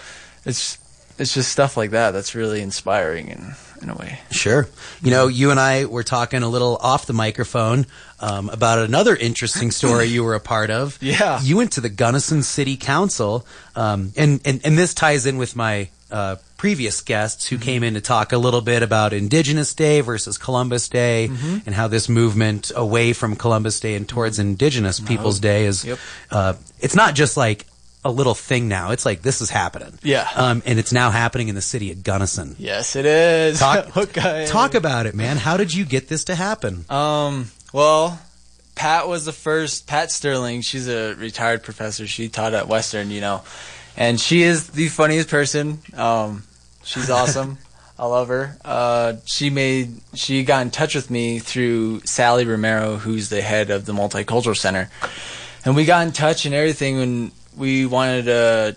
It's 0.45 0.79
it's 1.19 1.35
just 1.35 1.51
stuff 1.51 1.77
like 1.77 1.91
that 1.91 2.13
that's 2.13 2.35
really 2.35 2.61
inspiring 2.61 3.29
in 3.29 3.55
in 3.83 3.91
a 3.91 3.95
way 3.95 4.19
Sure. 4.31 4.69
You 5.03 5.11
know, 5.11 5.27
you 5.27 5.51
and 5.51 5.59
I 5.61 5.85
were 5.87 6.03
talking 6.03 6.43
a 6.43 6.49
little 6.49 6.77
off 6.77 7.07
the 7.07 7.13
microphone 7.13 7.87
um, 8.21 8.49
about 8.51 8.79
another 8.79 9.15
interesting 9.17 9.71
story 9.71 10.07
you 10.07 10.25
were 10.25 10.35
a 10.35 10.41
part 10.41 10.71
of. 10.71 10.99
Yeah. 11.09 11.41
You 11.43 11.57
went 11.57 11.73
to 11.73 11.81
the 11.81 11.89
Gunnison 11.89 12.43
City 12.43 12.77
Council, 12.77 13.47
um, 13.75 14.13
and, 14.17 14.41
and 14.45 14.61
and 14.65 14.77
this 14.77 14.93
ties 14.93 15.25
in 15.27 15.39
with 15.39 15.57
my 15.57 15.89
uh, 16.11 16.37
previous 16.57 17.01
guests 17.01 17.47
who 17.47 17.57
came 17.57 17.83
in 17.83 17.95
to 17.95 18.01
talk 18.01 18.33
a 18.33 18.39
little 18.39 18.61
bit 18.61 18.83
about 18.83 19.13
Indigenous 19.13 19.73
Day 19.75 20.01
versus 20.03 20.37
Columbus 20.37 20.89
Day, 20.89 21.27
and 21.27 21.75
how 21.75 21.89
this 21.89 22.09
movement 22.09 22.73
away 22.75 23.13
from 23.13 23.37
Columbus 23.37 23.81
Day 23.81 23.95
and 23.95 24.09
towards 24.09 24.39
Indigenous 24.39 25.01
Peoples 25.01 25.41
Day 25.41 25.65
is. 25.65 25.85
Yep. 25.85 25.99
Uh, 26.31 26.55
it's 26.81 26.95
not 26.95 27.15
just 27.15 27.37
like 27.37 27.67
a 28.05 28.11
little 28.11 28.35
thing 28.35 28.69
now. 28.69 28.91
It's 28.93 29.05
like 29.05 29.23
this 29.23 29.41
is 29.41 29.51
happening. 29.51 29.99
Yeah. 30.03 30.29
Um, 30.35 30.63
and 30.65 30.79
it's 30.79 30.93
now 30.93 31.11
happening 31.11 31.49
in 31.49 31.55
the 31.55 31.61
city 31.63 31.91
of 31.91 32.03
Gunnison. 32.05 32.55
yes 32.59 32.95
it 32.97 33.07
is 33.07 33.59
Talk, 33.59 33.97
okay. 33.97 34.47
talk 34.49 34.75
about 34.75 35.07
it, 35.07 35.15
man. 35.15 35.37
How 35.37 35.57
did 35.57 35.75
you 35.75 35.85
get 35.85 36.09
this 36.09 36.25
to 36.25 36.35
happen? 36.35 36.85
Um, 36.89 37.51
well, 37.73 38.21
Pat 38.75 39.09
was 39.09 39.25
the 39.25 39.33
first. 39.33 39.87
Pat 39.89 40.11
Sterling, 40.13 40.61
she's 40.63 40.89
a 40.89 41.15
retired 41.15 41.63
professor. 41.65 42.07
She 42.07 42.29
taught 42.29 42.55
at 42.55 42.69
Western, 42.69 43.11
you 43.11 43.21
know, 43.21 43.43
and 43.97 44.21
she 44.21 44.43
is 44.43 44.69
the 44.69 44.89
funniest 44.89 45.29
person. 45.29 45.81
Um, 45.95 46.45
she's 46.85 47.11
awesome. 47.11 47.59
I 47.99 48.07
love 48.07 48.29
her. 48.29 48.57
Uh, 48.65 49.15
she 49.27 49.51
made 49.51 50.01
she 50.15 50.45
got 50.45 50.63
in 50.63 50.71
touch 50.71 50.95
with 50.95 51.11
me 51.11 51.41
through 51.41 52.03
Sally 52.05 52.45
Romero, 52.45 52.95
who's 52.97 53.29
the 53.29 53.43
head 53.43 53.71
of 53.71 53.87
the 53.87 53.93
Multicultural 53.93 54.57
Center, 54.57 54.89
and 55.65 55.75
we 55.75 55.85
got 55.85 56.07
in 56.07 56.13
touch 56.13 56.47
and 56.47 56.55
everything. 56.55 57.01
And 57.01 57.33
we 57.59 57.87
wanted 57.87 58.25
to 58.27 58.77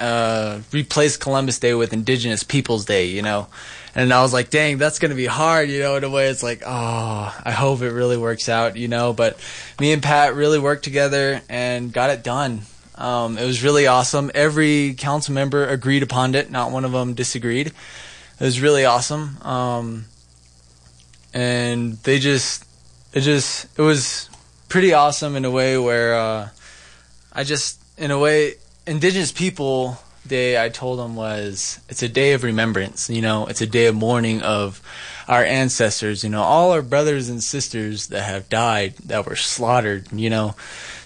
uh, 0.00 0.60
replace 0.72 1.16
Columbus 1.16 1.58
Day 1.58 1.74
with 1.74 1.92
Indigenous 1.92 2.42
Peoples 2.42 2.84
Day, 2.84 3.06
you 3.06 3.22
know. 3.22 3.48
And 3.94 4.12
I 4.12 4.22
was 4.22 4.32
like, 4.32 4.48
dang, 4.48 4.78
that's 4.78 4.98
going 4.98 5.10
to 5.10 5.16
be 5.16 5.26
hard, 5.26 5.68
you 5.68 5.80
know, 5.80 5.96
in 5.96 6.04
a 6.04 6.08
way. 6.08 6.28
It's 6.28 6.42
like, 6.42 6.62
oh, 6.64 7.40
I 7.44 7.50
hope 7.50 7.82
it 7.82 7.90
really 7.90 8.16
works 8.16 8.48
out, 8.48 8.76
you 8.76 8.88
know. 8.88 9.12
But 9.12 9.38
me 9.78 9.92
and 9.92 10.02
Pat 10.02 10.34
really 10.34 10.58
worked 10.58 10.84
together 10.84 11.42
and 11.48 11.92
got 11.92 12.08
it 12.08 12.24
done. 12.24 12.62
Um, 12.94 13.36
it 13.36 13.44
was 13.44 13.62
really 13.62 13.86
awesome. 13.86 14.30
Every 14.34 14.94
council 14.94 15.34
member 15.34 15.66
agreed 15.66 16.02
upon 16.02 16.34
it. 16.34 16.50
Not 16.50 16.70
one 16.70 16.86
of 16.86 16.92
them 16.92 17.12
disagreed. 17.12 17.66
It 17.66 18.44
was 18.44 18.62
really 18.62 18.86
awesome. 18.86 19.36
Um, 19.42 20.06
and 21.34 21.94
they 21.98 22.18
just, 22.18 22.64
it 23.12 23.20
just, 23.20 23.78
it 23.78 23.82
was 23.82 24.30
pretty 24.68 24.94
awesome 24.94 25.36
in 25.36 25.44
a 25.44 25.50
way 25.50 25.76
where 25.76 26.14
uh, 26.14 26.48
I 27.34 27.44
just, 27.44 27.80
in 27.96 28.10
a 28.10 28.18
way, 28.18 28.54
Indigenous 28.86 29.32
People 29.32 29.98
Day, 30.26 30.62
I 30.62 30.68
told 30.68 30.98
them 30.98 31.16
was 31.16 31.80
it's 31.88 32.02
a 32.02 32.08
day 32.08 32.32
of 32.32 32.44
remembrance. 32.44 33.10
You 33.10 33.22
know, 33.22 33.46
it's 33.46 33.60
a 33.60 33.66
day 33.66 33.86
of 33.86 33.94
mourning 33.96 34.40
of 34.42 34.80
our 35.26 35.44
ancestors. 35.44 36.22
You 36.22 36.30
know, 36.30 36.42
all 36.42 36.70
our 36.70 36.82
brothers 36.82 37.28
and 37.28 37.42
sisters 37.42 38.06
that 38.08 38.22
have 38.22 38.48
died, 38.48 38.94
that 39.06 39.26
were 39.26 39.34
slaughtered. 39.34 40.12
You 40.12 40.30
know, 40.30 40.54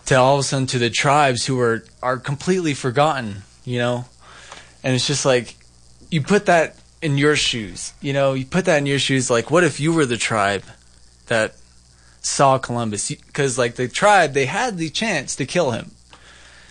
to 0.06 0.16
all 0.16 0.34
of 0.34 0.40
a 0.40 0.42
sudden 0.42 0.66
to 0.68 0.78
the 0.78 0.90
tribes 0.90 1.46
who 1.46 1.58
are 1.60 1.84
are 2.02 2.18
completely 2.18 2.74
forgotten. 2.74 3.42
You 3.64 3.78
know, 3.78 4.04
and 4.84 4.94
it's 4.94 5.06
just 5.06 5.24
like 5.24 5.56
you 6.10 6.20
put 6.20 6.44
that 6.46 6.76
in 7.00 7.16
your 7.16 7.36
shoes. 7.36 7.94
You 8.02 8.12
know, 8.12 8.34
you 8.34 8.44
put 8.44 8.66
that 8.66 8.78
in 8.78 8.86
your 8.86 8.98
shoes. 8.98 9.30
Like, 9.30 9.50
what 9.50 9.64
if 9.64 9.80
you 9.80 9.94
were 9.94 10.06
the 10.06 10.18
tribe 10.18 10.64
that 11.28 11.54
saw 12.20 12.58
Columbus? 12.58 13.08
Because 13.08 13.56
like 13.56 13.76
the 13.76 13.88
tribe, 13.88 14.34
they 14.34 14.46
had 14.46 14.76
the 14.76 14.90
chance 14.90 15.34
to 15.36 15.46
kill 15.46 15.70
him. 15.70 15.92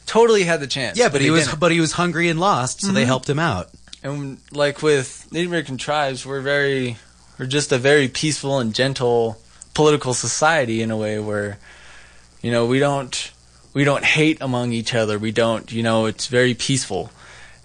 Totally 0.05 0.43
had 0.43 0.59
the 0.59 0.67
chance. 0.67 0.97
Yeah, 0.97 1.09
but 1.09 1.21
he 1.21 1.31
was 1.31 1.45
didn't. 1.45 1.59
but 1.59 1.71
he 1.71 1.79
was 1.79 1.93
hungry 1.93 2.29
and 2.29 2.39
lost, 2.39 2.81
so 2.81 2.91
they 2.91 3.01
mm-hmm. 3.01 3.07
helped 3.07 3.29
him 3.29 3.39
out. 3.39 3.69
and 4.03 4.37
like 4.51 4.81
with 4.81 5.27
Native 5.31 5.49
American 5.49 5.77
tribes, 5.77 6.25
we're 6.25 6.41
very, 6.41 6.97
we're 7.39 7.47
just 7.47 7.71
a 7.71 7.77
very 7.77 8.07
peaceful 8.07 8.59
and 8.59 8.73
gentle 8.73 9.37
political 9.73 10.13
society 10.13 10.81
in 10.81 10.91
a 10.91 10.97
way 10.97 11.19
where, 11.19 11.57
you 12.41 12.51
know, 12.51 12.65
we 12.65 12.79
don't, 12.79 13.31
we 13.73 13.83
don't 13.83 14.05
hate 14.05 14.37
among 14.41 14.71
each 14.73 14.93
other. 14.93 15.17
We 15.17 15.31
don't, 15.31 15.71
you 15.71 15.83
know, 15.83 16.05
it's 16.05 16.27
very 16.27 16.53
peaceful, 16.53 17.11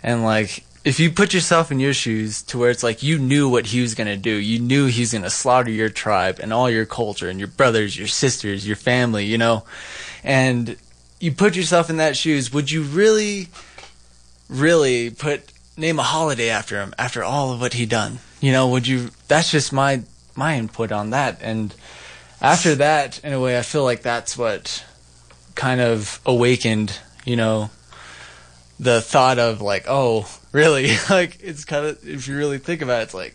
and 0.02 0.24
like 0.24 0.64
if 0.84 0.98
you 0.98 1.10
put 1.10 1.34
yourself 1.34 1.70
in 1.70 1.78
your 1.78 1.92
shoes 1.92 2.42
to 2.42 2.58
where 2.58 2.70
it's 2.70 2.82
like 2.82 3.02
you 3.02 3.18
knew 3.18 3.48
what 3.48 3.66
he 3.66 3.82
was 3.82 3.94
gonna 3.94 4.16
do, 4.16 4.30
you 4.30 4.58
knew 4.58 4.86
he 4.86 5.02
was 5.02 5.12
gonna 5.12 5.30
slaughter 5.30 5.70
your 5.70 5.90
tribe 5.90 6.38
and 6.40 6.52
all 6.52 6.70
your 6.70 6.86
culture 6.86 7.28
and 7.28 7.38
your 7.38 7.48
brothers, 7.48 7.98
your 7.98 8.08
sisters, 8.08 8.66
your 8.66 8.76
family, 8.76 9.26
you 9.26 9.36
know, 9.36 9.64
and 10.24 10.76
you 11.20 11.30
put 11.32 11.54
yourself 11.54 11.90
in 11.90 11.98
that 11.98 12.16
shoes, 12.16 12.52
would 12.52 12.70
you 12.70 12.82
really, 12.82 13.48
really 14.48 15.10
put 15.10 15.52
name 15.76 15.98
a 15.98 16.02
holiday 16.02 16.48
after 16.48 16.80
him 16.80 16.94
after 16.98 17.22
all 17.22 17.52
of 17.52 17.60
what 17.60 17.74
he 17.74 17.86
done? 17.86 18.18
You 18.40 18.52
know, 18.52 18.68
would 18.68 18.86
you? 18.86 19.10
That's 19.28 19.50
just 19.50 19.72
my 19.72 20.02
my 20.34 20.56
input 20.56 20.90
on 20.90 21.10
that. 21.10 21.38
And 21.42 21.74
after 22.40 22.74
that, 22.76 23.22
in 23.22 23.32
a 23.32 23.40
way, 23.40 23.58
I 23.58 23.62
feel 23.62 23.84
like 23.84 24.02
that's 24.02 24.36
what 24.36 24.84
kind 25.54 25.80
of 25.80 26.20
awakened, 26.24 26.98
you 27.24 27.36
know, 27.36 27.70
the 28.78 29.02
thought 29.02 29.38
of 29.38 29.60
like, 29.60 29.84
oh, 29.86 30.26
really? 30.52 30.96
like 31.10 31.38
it's 31.42 31.66
kind 31.66 31.86
of 31.86 32.08
if 32.08 32.26
you 32.26 32.36
really 32.36 32.58
think 32.58 32.80
about 32.80 33.00
it, 33.00 33.04
it's 33.04 33.14
like 33.14 33.34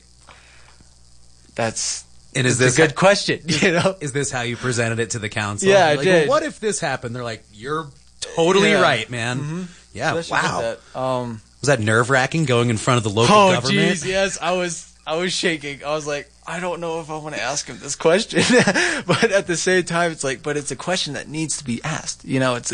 that's 1.54 2.05
And 2.36 2.46
is 2.46 2.60
it's 2.60 2.76
this 2.76 2.78
a 2.78 2.88
good 2.88 2.96
question, 2.96 3.40
you 3.46 3.72
know? 3.72 3.96
Is 4.02 4.12
this 4.12 4.30
how 4.30 4.42
you 4.42 4.58
presented 4.58 5.00
it 5.00 5.12
to 5.12 5.20
the 5.20 5.30
council? 5.30 5.70
Yeah, 5.70 5.78
You're 5.78 5.88
I 5.88 5.96
like, 5.96 6.04
did. 6.04 6.30
What 6.30 6.44
if 6.44 6.60
this 6.60 6.80
happened? 6.80 7.16
They're 7.16 7.24
like, 7.24 7.44
"You're 7.54 7.88
totally 8.20 8.72
Yeah. 8.72 8.82
right, 8.82 9.10
man." 9.10 9.68
Yeah, 9.94 10.14
Especially 10.16 10.50
wow. 10.50 10.62
that. 10.62 11.00
Um, 11.00 11.42
Was 11.62 11.68
that 11.68 11.80
nerve 11.80 12.10
wracking 12.10 12.44
going 12.44 12.70
in 12.70 12.78
front 12.78 12.98
of 12.98 13.04
the 13.04 13.10
local 13.10 13.34
oh, 13.34 13.54
government? 13.54 13.94
jeez, 13.94 14.06
yes, 14.06 14.38
I 14.42 14.52
was, 14.52 14.94
I 15.08 15.16
was 15.16 15.32
shaking. 15.32 15.84
I 15.86 15.92
was 15.92 16.06
like, 16.06 16.30
I 16.46 16.60
don't 16.60 16.82
know 16.82 17.00
if 17.00 17.10
I 17.10 17.18
want 17.18 17.34
to 17.36 17.42
ask 17.42 17.66
him 17.68 17.78
this 17.80 17.96
question, 17.96 18.42
but 19.08 19.32
at 19.32 19.48
the 19.48 19.56
same 19.56 19.84
time, 19.84 20.12
it's 20.12 20.24
like, 20.24 20.44
but 20.44 20.58
it's 20.58 20.70
a 20.72 20.76
question 20.76 21.14
that 21.14 21.30
needs 21.30 21.58
to 21.60 21.64
be 21.64 21.82
asked. 21.84 22.26
You 22.26 22.42
know, 22.42 22.56
it's 22.56 22.74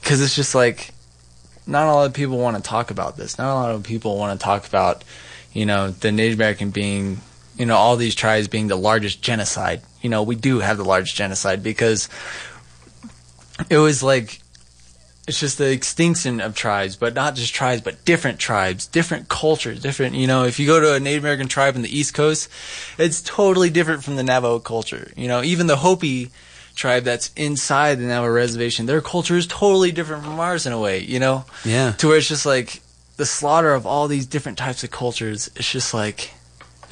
because 0.00 0.22
it's 0.22 0.34
just 0.34 0.54
like, 0.54 0.90
not 1.66 1.86
a 1.86 1.92
lot 1.92 2.06
of 2.06 2.14
people 2.14 2.38
want 2.38 2.56
to 2.56 2.62
talk 2.62 2.90
about 2.90 3.16
this. 3.18 3.36
Not 3.36 3.52
a 3.52 3.54
lot 3.54 3.70
of 3.74 3.82
people 3.84 4.16
want 4.16 4.40
to 4.40 4.42
talk 4.42 4.66
about, 4.66 5.04
you 5.52 5.66
know, 5.66 5.90
the 5.90 6.10
Native 6.10 6.38
American 6.38 6.70
being, 6.70 7.20
you 7.62 7.66
know, 7.66 7.76
all 7.76 7.94
these 7.94 8.16
tribes 8.16 8.48
being 8.48 8.66
the 8.66 8.74
largest 8.74 9.22
genocide. 9.22 9.82
You 10.00 10.10
know, 10.10 10.24
we 10.24 10.34
do 10.34 10.58
have 10.58 10.78
the 10.78 10.84
largest 10.84 11.14
genocide 11.14 11.62
because 11.62 12.08
it 13.70 13.78
was 13.78 14.02
like 14.02 14.40
it's 15.28 15.38
just 15.38 15.58
the 15.58 15.70
extinction 15.70 16.40
of 16.40 16.56
tribes, 16.56 16.96
but 16.96 17.14
not 17.14 17.36
just 17.36 17.54
tribes, 17.54 17.80
but 17.80 18.04
different 18.04 18.40
tribes, 18.40 18.88
different 18.88 19.28
cultures, 19.28 19.80
different. 19.80 20.16
You 20.16 20.26
know, 20.26 20.42
if 20.42 20.58
you 20.58 20.66
go 20.66 20.80
to 20.80 20.94
a 20.94 20.98
Native 20.98 21.22
American 21.22 21.46
tribe 21.46 21.76
in 21.76 21.82
the 21.82 21.96
East 21.96 22.14
Coast, 22.14 22.48
it's 22.98 23.22
totally 23.22 23.70
different 23.70 24.02
from 24.02 24.16
the 24.16 24.24
Navajo 24.24 24.58
culture. 24.58 25.12
You 25.16 25.28
know, 25.28 25.40
even 25.44 25.68
the 25.68 25.76
Hopi 25.76 26.32
tribe 26.74 27.04
that's 27.04 27.30
inside 27.36 28.00
the 28.00 28.06
Navajo 28.06 28.32
reservation, 28.32 28.86
their 28.86 29.00
culture 29.00 29.36
is 29.36 29.46
totally 29.46 29.92
different 29.92 30.24
from 30.24 30.40
ours 30.40 30.66
in 30.66 30.72
a 30.72 30.80
way. 30.80 30.98
You 30.98 31.20
know, 31.20 31.44
Yeah. 31.64 31.92
to 31.98 32.08
where 32.08 32.18
it's 32.18 32.26
just 32.26 32.44
like 32.44 32.82
the 33.18 33.26
slaughter 33.26 33.72
of 33.72 33.86
all 33.86 34.08
these 34.08 34.26
different 34.26 34.58
types 34.58 34.82
of 34.82 34.90
cultures. 34.90 35.48
It's 35.54 35.70
just 35.70 35.94
like 35.94 36.32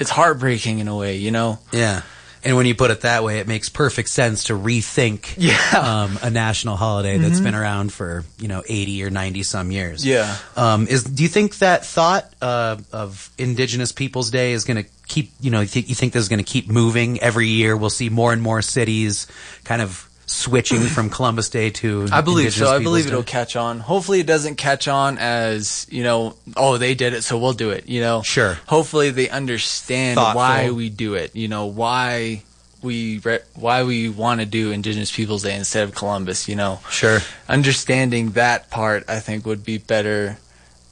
it's 0.01 0.09
heartbreaking 0.09 0.79
in 0.79 0.87
a 0.87 0.95
way. 0.95 1.15
You 1.17 1.31
know. 1.31 1.59
Yeah. 1.71 2.01
And 2.43 2.57
when 2.57 2.65
you 2.65 2.73
put 2.73 2.89
it 2.89 3.01
that 3.01 3.23
way, 3.23 3.37
it 3.37 3.47
makes 3.47 3.69
perfect 3.69 4.09
sense 4.09 4.45
to 4.45 4.53
rethink 4.53 5.35
Yeah. 5.37 5.53
Mm-hmm. 5.53 5.85
um, 5.85 6.19
a 6.23 6.31
national 6.31 6.75
holiday 6.75 7.19
that's 7.19 7.39
been 7.39 7.53
around 7.53 7.93
for 7.93 8.25
you 8.39 8.47
know 8.47 8.63
eighty 8.67 9.03
or 9.03 9.11
ninety 9.11 9.43
some 9.43 9.71
years. 9.71 10.03
Yeah. 10.03 10.35
Um, 10.57 10.87
is 10.87 11.03
do 11.03 11.21
you 11.21 11.29
think 11.29 11.59
that 11.59 11.85
thought 11.85 12.33
uh, 12.41 12.77
of 12.91 13.29
Indigenous 13.37 13.91
Peoples 13.91 14.31
Day 14.31 14.53
is 14.53 14.63
going 14.63 14.83
to 14.83 14.89
keep 15.07 15.29
you 15.39 15.51
know 15.51 15.61
you 15.61 15.67
think, 15.67 15.87
you 15.87 15.93
think 15.95 16.13
this 16.13 16.23
is 16.23 16.29
going 16.29 16.43
to 16.43 16.51
keep 16.51 16.67
moving 16.67 17.19
every 17.19 17.47
year? 17.47 17.77
We'll 17.77 17.91
see 17.91 18.09
more 18.09 18.33
and 18.33 18.41
more 18.41 18.63
cities 18.63 19.27
kind 19.63 19.83
of 19.83 20.09
switching 20.31 20.81
from 20.81 21.09
Columbus 21.09 21.49
Day 21.49 21.69
to 21.69 22.07
I 22.11 22.21
believe 22.21 22.53
so. 22.53 22.73
I 22.73 22.79
believe 22.79 23.05
Day? 23.05 23.11
it'll 23.11 23.23
catch 23.23 23.55
on. 23.55 23.79
Hopefully, 23.79 24.21
it 24.21 24.27
doesn't 24.27 24.55
catch 24.55 24.87
on 24.87 25.17
as 25.17 25.85
you 25.89 26.03
know. 26.03 26.35
Oh, 26.55 26.77
they 26.77 26.95
did 26.95 27.13
it, 27.13 27.23
so 27.23 27.37
we'll 27.37 27.53
do 27.53 27.69
it. 27.71 27.87
You 27.89 28.01
know. 28.01 28.21
Sure. 28.21 28.57
Hopefully, 28.67 29.09
they 29.11 29.29
understand 29.29 30.15
Thoughtful. 30.17 30.37
why 30.39 30.71
we 30.71 30.89
do 30.89 31.15
it. 31.15 31.35
You 31.35 31.47
know 31.47 31.65
why 31.65 32.43
we 32.81 33.19
re- 33.19 33.39
why 33.55 33.83
we 33.83 34.09
want 34.09 34.39
to 34.39 34.45
do 34.45 34.71
Indigenous 34.71 35.11
Peoples 35.15 35.43
Day 35.43 35.55
instead 35.55 35.83
of 35.83 35.93
Columbus. 35.93 36.47
You 36.47 36.55
know. 36.55 36.79
Sure. 36.89 37.19
Understanding 37.49 38.31
that 38.31 38.69
part, 38.69 39.03
I 39.07 39.19
think, 39.19 39.45
would 39.45 39.63
be 39.65 39.77
better 39.77 40.37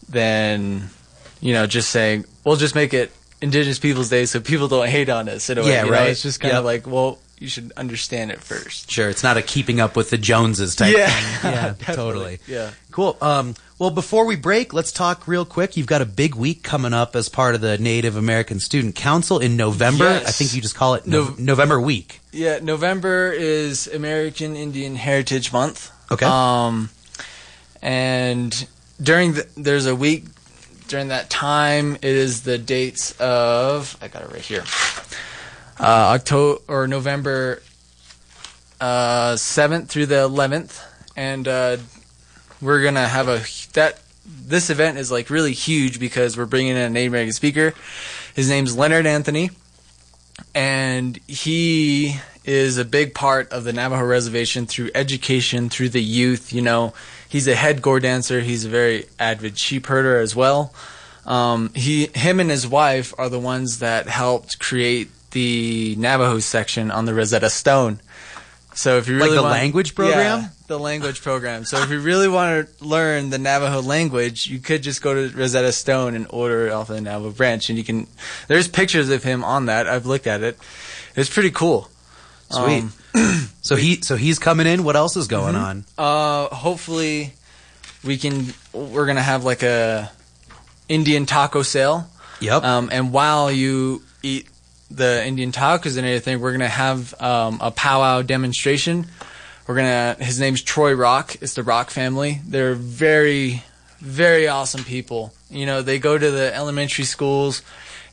than 0.08 0.90
you 1.42 1.54
know 1.54 1.66
just 1.68 1.90
saying 1.90 2.26
we'll 2.44 2.56
just 2.58 2.76
make 2.76 2.94
it 2.94 3.12
Indigenous 3.42 3.80
Peoples 3.80 4.10
Day 4.10 4.26
so 4.26 4.40
people 4.42 4.68
don't 4.68 4.88
hate 4.90 5.08
on 5.10 5.30
us. 5.30 5.50
In 5.50 5.58
a 5.58 5.62
way, 5.62 5.70
Yeah, 5.70 5.86
you 5.86 5.92
know? 5.92 5.98
right. 5.98 6.10
It's 6.10 6.22
just 6.24 6.40
kind 6.42 6.56
of 6.56 6.66
like 6.66 6.86
well. 6.86 7.20
You 7.40 7.48
should 7.48 7.72
understand 7.78 8.32
it 8.32 8.42
first. 8.42 8.92
Sure, 8.92 9.10
it's 9.10 9.24
not 9.24 9.38
a 9.38 9.42
keeping 9.42 9.80
up 9.80 9.96
with 9.96 10.10
the 10.10 10.18
Joneses 10.18 10.76
type 10.76 10.94
Yeah. 10.96 11.08
thing. 11.10 11.52
Yeah, 11.54 11.94
totally. 11.96 12.40
Yeah. 12.48 12.72
Cool. 12.92 13.18
Um, 13.22 13.56
well, 13.78 13.92
before 13.92 14.26
we 14.26 14.36
break, 14.36 14.74
let's 14.74 14.92
talk 14.92 15.26
real 15.26 15.46
quick. 15.46 15.78
You've 15.78 15.88
got 15.88 16.02
a 16.02 16.06
big 16.06 16.36
week 16.36 16.64
coming 16.64 16.94
up 16.94 17.16
as 17.16 17.30
part 17.30 17.56
of 17.56 17.62
the 17.62 17.78
Native 17.78 18.18
American 18.18 18.60
Student 18.60 18.96
Council 18.96 19.40
in 19.40 19.56
November. 19.56 20.04
Yes. 20.04 20.28
I 20.28 20.32
think 20.32 20.54
you 20.54 20.62
just 20.62 20.76
call 20.76 20.96
it 20.96 21.08
no- 21.08 21.24
Nov- 21.30 21.40
November 21.40 21.80
week. 21.80 22.20
Yeah, 22.34 22.60
November 22.62 23.32
is 23.32 23.88
American 23.88 24.58
Indian 24.58 24.98
Heritage 24.98 25.54
Month. 25.54 25.92
Okay. 26.12 26.26
Um, 26.26 26.90
and 27.82 28.68
during 29.02 29.34
the, 29.34 29.48
there's 29.56 29.86
a 29.86 29.96
week 29.96 30.26
during 30.90 31.08
that 31.08 31.30
time. 31.30 31.96
It 31.96 32.04
is 32.04 32.42
the 32.42 32.58
dates 32.58 33.14
of 33.20 33.96
I 34.02 34.10
got 34.10 34.24
it 34.24 34.32
right 34.34 34.42
here. 34.42 34.64
Uh, 35.80 36.16
October 36.16 36.62
or 36.68 36.88
November 36.88 37.62
uh, 38.82 39.36
seventh 39.36 39.90
through 39.90 40.08
the 40.08 40.22
eleventh, 40.22 40.84
and 41.16 41.48
uh, 41.48 41.78
we're 42.62 42.84
gonna 42.84 43.08
have 43.08 43.28
a 43.28 43.42
that 43.74 44.02
this 44.26 44.70
event 44.70 44.98
is 44.98 45.12
like 45.12 45.30
really 45.30 45.54
huge 45.54 46.00
because 46.00 46.38
we're 46.38 46.46
bringing 46.46 46.72
in 46.72 46.78
a 46.78 46.90
Native 46.90 47.14
American 47.14 47.34
speaker. 47.34 47.74
His 48.36 48.50
name's 48.50 48.78
Leonard 48.78 49.06
Anthony 49.06 49.50
and 50.54 51.20
he 51.28 52.20
is 52.46 52.78
a 52.78 52.86
big 52.86 53.14
part 53.14 53.52
of 53.52 53.64
the 53.64 53.74
Navajo 53.74 54.04
reservation 54.04 54.66
through 54.66 54.90
education, 54.96 55.70
through 55.70 55.90
the 55.90 56.02
youth. 56.02 56.54
You 56.54 56.62
know, 56.62 56.94
he's 57.28 57.48
a 57.48 57.56
head 57.56 57.82
gourd 57.82 58.04
dancer. 58.04 58.42
He's 58.42 58.66
a 58.66 58.70
very 58.70 59.06
avid 59.20 59.58
sheep 59.58 59.86
herder 59.86 60.20
as 60.20 60.36
well. 60.36 60.74
Um, 61.26 61.72
he, 61.76 62.08
him, 62.08 62.40
and 62.40 62.50
his 62.50 62.68
wife 62.68 63.14
are 63.18 63.30
the 63.30 63.40
ones 63.40 63.80
that 63.80 64.08
helped 64.08 64.60
create 64.60 65.10
the 65.32 65.96
Navajo 65.98 66.40
section 66.40 66.92
on 66.92 67.06
the 67.06 67.14
Rosetta 67.14 67.50
Stone. 67.50 68.02
So 68.76 68.98
if 68.98 69.08
you 69.08 69.16
really 69.18 69.30
Like 69.32 69.36
the 69.38 69.42
want, 69.44 69.52
language 69.54 69.96
program? 69.96 70.42
Yeah, 70.42 70.50
the 70.68 70.80
language 70.80 71.22
program. 71.22 71.66
So 71.66 71.82
if 71.82 71.90
you 71.90 72.00
really 72.00 72.28
want 72.30 72.70
to 72.78 72.86
learn 72.86 73.30
the 73.30 73.38
Navajo 73.38 73.82
language, 73.82 74.48
you 74.48 74.60
could 74.60 74.84
just 74.84 75.02
go 75.02 75.14
to 75.14 75.36
Rosetta 75.36 75.72
Stone 75.74 76.16
and 76.16 76.28
order 76.30 76.68
it 76.68 76.72
off 76.72 76.90
of 76.90 76.96
the 76.96 77.02
Navajo 77.02 77.32
branch, 77.32 77.70
and 77.70 77.78
you 77.78 77.84
can. 77.84 78.08
There's 78.48 78.68
pictures 78.70 79.10
of 79.10 79.24
him 79.24 79.44
on 79.44 79.66
that. 79.66 79.88
I've 79.88 80.06
looked 80.06 80.28
at 80.28 80.42
it. 80.44 80.58
It's 81.16 81.30
pretty 81.30 81.52
cool. 81.52 81.90
Sweet. 82.52 82.84
Um, 82.84 82.94
so 83.62 83.76
he 83.76 84.02
so 84.02 84.16
he's 84.16 84.40
coming 84.40 84.66
in. 84.68 84.84
What 84.84 84.96
else 84.96 85.18
is 85.18 85.28
going 85.28 85.56
Mm-hmm. 85.56 85.64
on? 85.66 85.86
uh, 85.98 86.56
hopefully, 86.56 87.34
we 88.06 88.18
can. 88.18 88.54
We're 88.72 89.08
gonna 89.08 89.22
have 89.22 89.44
like 89.44 89.64
a 89.64 90.10
Indian 90.88 91.26
taco 91.26 91.64
sale. 91.64 92.08
Yep. 92.40 92.64
Um, 92.64 92.90
and 92.94 93.12
while 93.12 93.52
you 93.52 94.04
eat 94.24 94.48
the 94.92 95.26
Indian 95.26 95.52
tacos 95.52 95.98
and 95.98 96.06
everything, 96.06 96.40
we're 96.40 96.52
gonna 96.52 96.68
have 96.68 97.20
um, 97.22 97.60
a 97.62 97.72
powwow 97.72 98.22
demonstration. 98.22 99.08
We're 99.68 99.76
gonna. 99.76 100.16
His 100.20 100.40
name's 100.40 100.62
Troy 100.62 100.94
Rock. 100.94 101.36
It's 101.42 101.54
the 101.54 101.64
Rock 101.64 101.92
family. 101.92 102.42
They're 102.46 102.74
very, 102.74 103.64
very 104.00 104.48
awesome 104.48 104.84
people. 104.84 105.34
You 105.50 105.66
know, 105.66 105.82
they 105.82 106.00
go 106.00 106.18
to 106.18 106.32
the 106.32 106.54
elementary 106.56 107.06
schools 107.06 107.62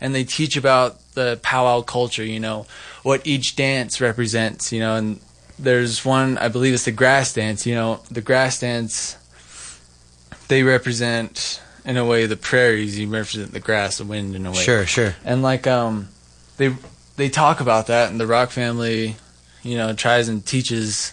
and 0.00 0.14
they 0.14 0.24
teach 0.24 0.56
about 0.56 1.00
the 1.14 1.40
powwow 1.42 1.80
culture. 1.80 2.24
You 2.24 2.40
know, 2.40 2.66
what 3.02 3.26
each 3.26 3.56
dance 3.56 4.00
represents. 4.00 4.70
You 4.70 4.80
know, 4.80 4.96
and 4.96 5.20
there's 5.58 6.04
one 6.04 6.36
I 6.36 6.48
believe 6.48 6.74
it's 6.74 6.84
the 6.84 6.92
grass 6.92 7.32
dance. 7.32 7.64
You 7.66 7.74
know, 7.74 8.00
the 8.10 8.20
grass 8.20 8.60
dance. 8.60 9.16
They 10.48 10.62
represent 10.62 11.60
in 11.86 11.96
a 11.96 12.04
way 12.04 12.26
the 12.26 12.36
prairies. 12.36 12.98
You 12.98 13.08
represent 13.08 13.52
the 13.52 13.60
grass, 13.60 13.98
the 13.98 14.04
wind 14.04 14.36
in 14.36 14.44
a 14.44 14.50
way 14.50 14.58
sure, 14.58 14.84
sure. 14.84 15.16
and 15.24 15.42
like 15.42 15.66
um 15.66 16.08
they 16.56 16.74
they 17.16 17.28
talk 17.28 17.60
about 17.60 17.86
that 17.88 18.10
and 18.10 18.20
the 18.20 18.26
rock 18.26 18.50
family 18.50 19.16
you 19.62 19.76
know 19.76 19.92
tries 19.92 20.28
and 20.28 20.44
teaches 20.44 21.12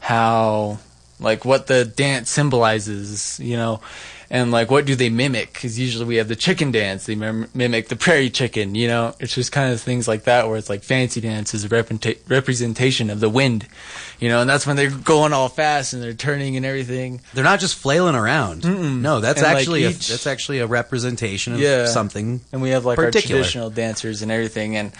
how 0.00 0.78
like 1.18 1.44
what 1.44 1.66
the 1.66 1.84
dance 1.84 2.30
symbolizes 2.30 3.38
you 3.40 3.56
know 3.56 3.80
and 4.30 4.52
like 4.52 4.70
what 4.70 4.86
do 4.86 4.94
they 4.94 5.10
mimic? 5.10 5.52
Because 5.52 5.78
usually 5.78 6.04
we 6.04 6.16
have 6.16 6.28
the 6.28 6.36
chicken 6.36 6.70
dance, 6.70 7.06
they 7.06 7.14
mim- 7.16 7.48
mimic 7.54 7.88
the 7.88 7.96
prairie 7.96 8.30
chicken. 8.30 8.74
You 8.74 8.86
know, 8.88 9.14
it's 9.18 9.34
just 9.34 9.50
kind 9.52 9.72
of 9.72 9.80
things 9.80 10.06
like 10.06 10.24
that 10.24 10.46
where 10.48 10.56
it's 10.56 10.68
like 10.70 10.82
fancy 10.84 11.20
dance 11.20 11.52
is 11.54 11.64
a 11.64 11.68
representa- 11.68 12.18
representation 12.28 13.10
of 13.10 13.20
the 13.20 13.28
wind. 13.28 13.66
You 14.20 14.28
know, 14.28 14.40
and 14.42 14.48
that's 14.50 14.66
when 14.66 14.76
they're 14.76 14.90
going 14.90 15.32
all 15.32 15.48
fast 15.48 15.92
and 15.94 16.02
they're 16.02 16.12
turning 16.14 16.56
and 16.56 16.64
everything. 16.66 17.20
They're 17.34 17.42
not 17.44 17.58
just 17.60 17.74
flailing 17.76 18.14
around. 18.14 18.64
No, 19.02 19.20
that's 19.20 19.40
And, 19.40 19.46
like, 19.48 19.56
actually 19.58 19.84
a, 19.84 19.88
that's 19.88 20.26
actually 20.26 20.58
a 20.58 20.66
representation 20.66 21.54
of 21.54 21.60
Yeah. 21.60 21.86
something. 21.86 22.40
and 22.52 22.60
we 22.62 22.70
have 22.70 22.84
like 22.84 22.98
our 22.98 23.10
traditional 23.10 23.70
dancers 23.70 24.22
and 24.22 24.30
everything 24.30 24.76
and 24.76 24.92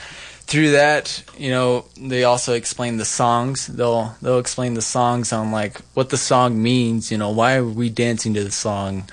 through 0.50 0.72
that 0.72 1.22
you 1.38 1.48
know 1.48 1.84
they 1.96 2.24
also 2.24 2.54
explain 2.54 2.96
the 2.96 3.04
songs 3.04 3.68
they'll 3.68 4.14
they'll 4.20 4.40
explain 4.40 4.74
the 4.74 4.82
songs 4.82 5.32
on 5.32 5.52
like 5.52 5.78
what 5.94 6.10
the 6.10 6.16
song 6.18 6.60
means 6.60 7.10
you 7.12 7.16
know 7.16 7.30
why 7.30 7.54
are 7.54 7.64
we 7.64 7.88
dancing 7.88 8.34
to 8.34 8.42
the 8.42 8.50
song 8.50 9.04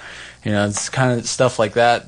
you 0.43 0.52
know 0.52 0.65
it's 0.67 0.89
kind 0.89 1.19
of 1.19 1.28
stuff 1.28 1.60
like 1.60 1.73
that 1.73 2.08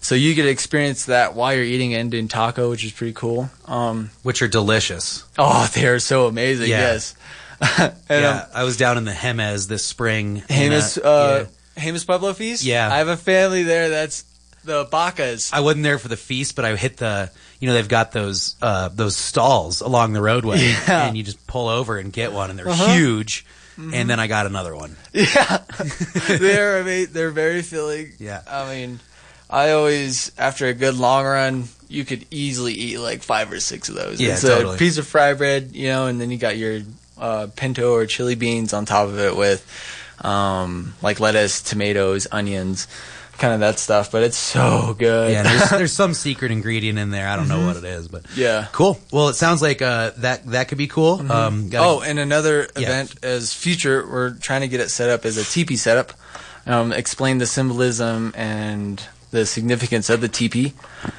so 0.00 0.14
you 0.14 0.34
get 0.34 0.44
to 0.44 0.48
experience 0.48 1.04
that 1.06 1.34
while 1.34 1.54
you're 1.54 1.62
eating 1.62 1.92
Indian 1.92 2.26
taco 2.26 2.70
which 2.70 2.82
is 2.84 2.92
pretty 2.92 3.12
cool 3.12 3.50
um 3.66 4.10
which 4.22 4.40
are 4.40 4.48
delicious. 4.48 5.24
oh 5.38 5.68
they're 5.74 5.98
so 5.98 6.26
amazing 6.26 6.70
Yeah. 6.70 6.80
yes 6.94 7.14
and 7.78 7.94
yeah, 8.08 8.46
I 8.54 8.64
was 8.64 8.76
down 8.78 8.96
in 8.98 9.04
the 9.04 9.12
Jemez 9.12 9.68
this 9.68 9.84
spring. 9.84 10.38
um, 10.38 10.42
Jemez 10.48 10.98
uh, 11.02 11.06
uh, 11.06 11.46
yeah. 11.76 11.82
Jemez 11.84 12.04
Pueblo 12.06 12.32
feast 12.32 12.64
Yeah. 12.64 12.88
I 12.90 12.96
have 12.96 13.08
a 13.08 13.16
family 13.16 13.62
there 13.62 13.90
that's 13.90 14.24
the 14.64 14.84
Bacas 14.86 15.52
I 15.52 15.60
wasn't 15.60 15.82
there 15.84 15.98
for 15.98 16.08
the 16.08 16.16
feast, 16.16 16.56
but 16.56 16.64
I 16.64 16.74
hit 16.76 16.96
the. 16.98 17.30
You 17.60 17.68
know, 17.68 17.74
they've 17.74 17.88
got 17.88 18.12
those 18.12 18.56
uh, 18.60 18.88
those 18.88 19.16
stalls 19.16 19.80
along 19.80 20.12
the 20.12 20.20
roadway, 20.20 20.58
Yeah. 20.60 21.06
and 21.06 21.16
you 21.16 21.22
just 21.22 21.46
pull 21.46 21.68
over 21.68 21.96
and 21.98 22.12
get 22.12 22.32
one, 22.32 22.50
and 22.50 22.58
they're 22.58 22.68
Uh-huh. 22.68 22.92
huge. 22.94 23.46
And 23.76 24.08
then 24.08 24.20
I 24.20 24.28
got 24.28 24.46
another 24.46 24.74
one. 24.76 24.96
Yeah, 25.12 25.58
they're 26.28 26.78
I 26.78 26.82
mean, 26.82 27.06
they're 27.10 27.30
very 27.30 27.62
filling. 27.62 28.12
Yeah. 28.18 28.42
I 28.48 28.68
mean, 28.72 29.00
I 29.50 29.70
always 29.72 30.30
after 30.38 30.66
a 30.66 30.74
good 30.74 30.96
long 30.96 31.24
run, 31.24 31.64
you 31.88 32.04
could 32.04 32.24
easily 32.30 32.72
eat 32.74 32.98
like 32.98 33.22
five 33.22 33.50
or 33.50 33.60
six 33.60 33.88
of 33.88 33.94
those. 33.96 34.20
Yeah, 34.20 34.32
it's 34.34 34.42
totally. 34.42 34.76
a 34.76 34.78
piece 34.78 34.98
of 34.98 35.06
fry 35.06 35.34
bread, 35.34 35.70
you 35.72 35.88
know, 35.88 36.06
and 36.06 36.20
then 36.20 36.30
you 36.30 36.38
got 36.38 36.56
your 36.56 36.82
uh, 37.18 37.48
pinto 37.56 37.92
or 37.92 38.06
chili 38.06 38.34
beans 38.36 38.72
on 38.72 38.84
top 38.84 39.08
of 39.08 39.18
it 39.18 39.36
with 39.36 39.64
um, 40.22 40.94
like 41.02 41.18
lettuce, 41.20 41.60
tomatoes, 41.62 42.26
onions, 42.30 42.86
kind 43.38 43.54
of 43.54 43.60
that 43.60 43.78
stuff. 43.78 44.10
But 44.12 44.22
it's 44.22 44.36
so 44.36 44.94
good. 44.98 45.32
Yeah, 45.32 45.42
there's, 45.42 45.70
there's 45.78 45.92
some 45.92 46.14
secret 46.14 46.50
ingredient 46.52 46.98
in 46.98 47.10
there. 47.10 47.28
I 47.28 47.36
don't 47.36 47.48
know 47.48 47.66
what 47.66 47.76
it 47.76 47.84
is, 47.84 48.08
but 48.08 48.24
yeah. 48.36 48.68
cool. 48.72 48.98
Well, 49.12 49.28
it 49.28 49.34
sounds 49.34 49.60
like 49.62 49.82
uh, 49.82 50.12
that 50.18 50.46
that 50.46 50.68
could 50.68 50.78
be 50.78 50.86
cool. 50.86 51.20
Um, 51.30 51.68
gotta- 51.68 51.86
Oh, 51.86 52.00
and 52.00 52.18
another 52.18 52.68
Yeah. 52.76 52.82
event 52.88 53.14
as 53.24 53.52
future, 53.52 54.06
we're 54.08 54.30
trying 54.34 54.60
to 54.62 54.68
get 54.68 54.80
it 54.80 54.90
set 54.90 55.10
up 55.10 55.24
as 55.24 55.36
a 55.36 55.44
teepee 55.44 55.76
setup. 55.76 56.12
Um, 56.66 56.92
explain 56.92 57.38
the 57.38 57.46
symbolism 57.46 58.32
and 58.36 59.02
the 59.30 59.44
significance 59.44 60.08
of 60.10 60.20
the 60.20 60.28
teepee. 60.28 60.72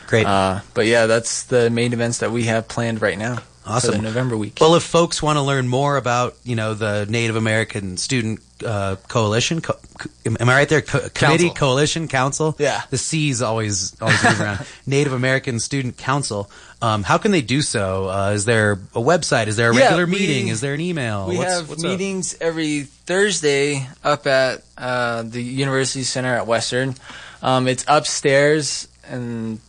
great. 0.07 0.25
Uh, 0.25 0.61
but 0.73 0.85
yeah, 0.87 1.05
that's 1.05 1.43
the 1.43 1.69
main 1.69 1.93
events 1.93 2.19
that 2.19 2.31
we 2.31 2.45
have 2.45 2.67
planned 2.67 3.01
right 3.01 3.17
now. 3.17 3.39
Awesome. 3.65 3.91
For 3.93 3.97
the 3.97 4.03
November 4.03 4.37
week. 4.37 4.57
Well, 4.61 4.75
if 4.75 4.83
folks 4.83 5.23
want 5.23 5.37
to 5.37 5.41
learn 5.41 5.67
more 5.67 5.97
about, 5.97 6.35
you 6.43 6.55
know, 6.55 6.73
the 6.75 7.05
Native 7.09 7.35
American 7.35 7.97
Student 7.97 8.39
uh, 8.65 8.95
Coalition, 9.07 9.61
co- 9.61 9.77
am 10.25 10.37
I 10.49 10.53
right 10.55 10.69
there? 10.69 10.81
Co- 10.81 11.09
Committee. 11.13 11.49
Coalition, 11.49 12.07
Council. 12.07 12.55
Yeah. 12.59 12.83
The 12.91 12.97
C's 12.97 13.41
always 13.41 13.99
always 14.01 14.23
move 14.23 14.39
around. 14.39 14.65
Native 14.85 15.13
American 15.13 15.59
Student 15.59 15.97
Council. 15.97 16.49
Um, 16.81 17.01
how 17.03 17.17
can 17.17 17.31
they 17.31 17.41
do 17.41 17.61
so? 17.63 18.09
Uh, 18.09 18.31
is 18.31 18.45
there 18.45 18.73
a 18.73 19.01
website? 19.01 19.47
Is 19.47 19.55
there 19.55 19.71
a 19.71 19.75
Yeah, 19.75 19.81
regular 19.85 20.05
we- 20.05 20.11
meeting? 20.11 20.47
Is 20.49 20.61
there 20.61 20.73
an 20.75 20.81
email? 20.81 21.27
we 21.27 21.37
What's- 21.37 21.51
have 21.53 21.69
what's 21.69 21.83
up? 21.83 21.89
meetings 21.89 22.35
every 22.39 22.81
Thursday 22.83 23.87
up 24.03 24.27
at 24.27 24.63
uh, 24.77 25.23
the 25.23 25.41
University 25.41 26.03
Center 26.03 26.35
at 26.35 26.45
Western. 26.47 26.95
Um, 27.41 27.67
it's 27.67 27.83
upstairs 27.87 28.87
and 29.07 29.59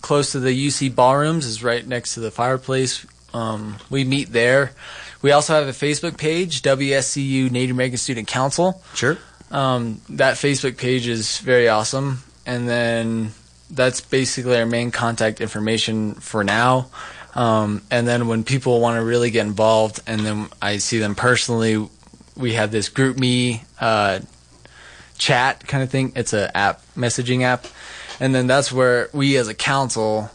close 0.00 0.32
to 0.32 0.40
the 0.40 0.66
UC 0.66 0.94
ballrooms. 0.94 1.46
is 1.46 1.62
right 1.62 1.86
next 1.86 2.14
to 2.14 2.20
the 2.20 2.30
fireplace. 2.30 3.06
Um, 3.34 3.76
we 3.90 4.04
meet 4.04 4.32
there. 4.32 4.70
We 5.20 5.32
also 5.32 5.54
have 5.54 5.66
a 5.68 5.72
Facebook 5.72 6.16
page, 6.16 6.62
WSCU 6.62 7.50
Native 7.50 7.74
American 7.74 7.98
Student 7.98 8.28
Council. 8.28 8.82
Sure. 8.94 9.18
Um, 9.50 10.00
that 10.10 10.36
Facebook 10.36 10.78
page 10.78 11.06
is 11.06 11.38
very 11.38 11.68
awesome, 11.68 12.22
and 12.46 12.68
then 12.68 13.32
that's 13.70 14.00
basically 14.00 14.56
our 14.56 14.66
main 14.66 14.90
contact 14.90 15.40
information 15.40 16.14
for 16.14 16.44
now. 16.44 16.88
Um, 17.34 17.82
and 17.90 18.06
then 18.06 18.28
when 18.28 18.44
people 18.44 18.80
want 18.80 18.98
to 18.98 19.04
really 19.04 19.30
get 19.30 19.46
involved, 19.46 20.00
and 20.06 20.20
then 20.20 20.48
I 20.62 20.78
see 20.78 20.98
them 20.98 21.14
personally, 21.14 21.88
we 22.36 22.54
have 22.54 22.70
this 22.70 22.88
GroupMe 22.88 23.62
uh, 23.80 24.20
chat 25.18 25.66
kind 25.66 25.82
of 25.82 25.90
thing. 25.90 26.12
It's 26.14 26.32
a 26.32 26.56
app 26.56 26.82
messaging 26.96 27.42
app, 27.42 27.66
and 28.20 28.34
then 28.34 28.46
that's 28.46 28.70
where 28.70 29.08
we 29.12 29.36
as 29.36 29.48
a 29.48 29.54
council 29.54 30.30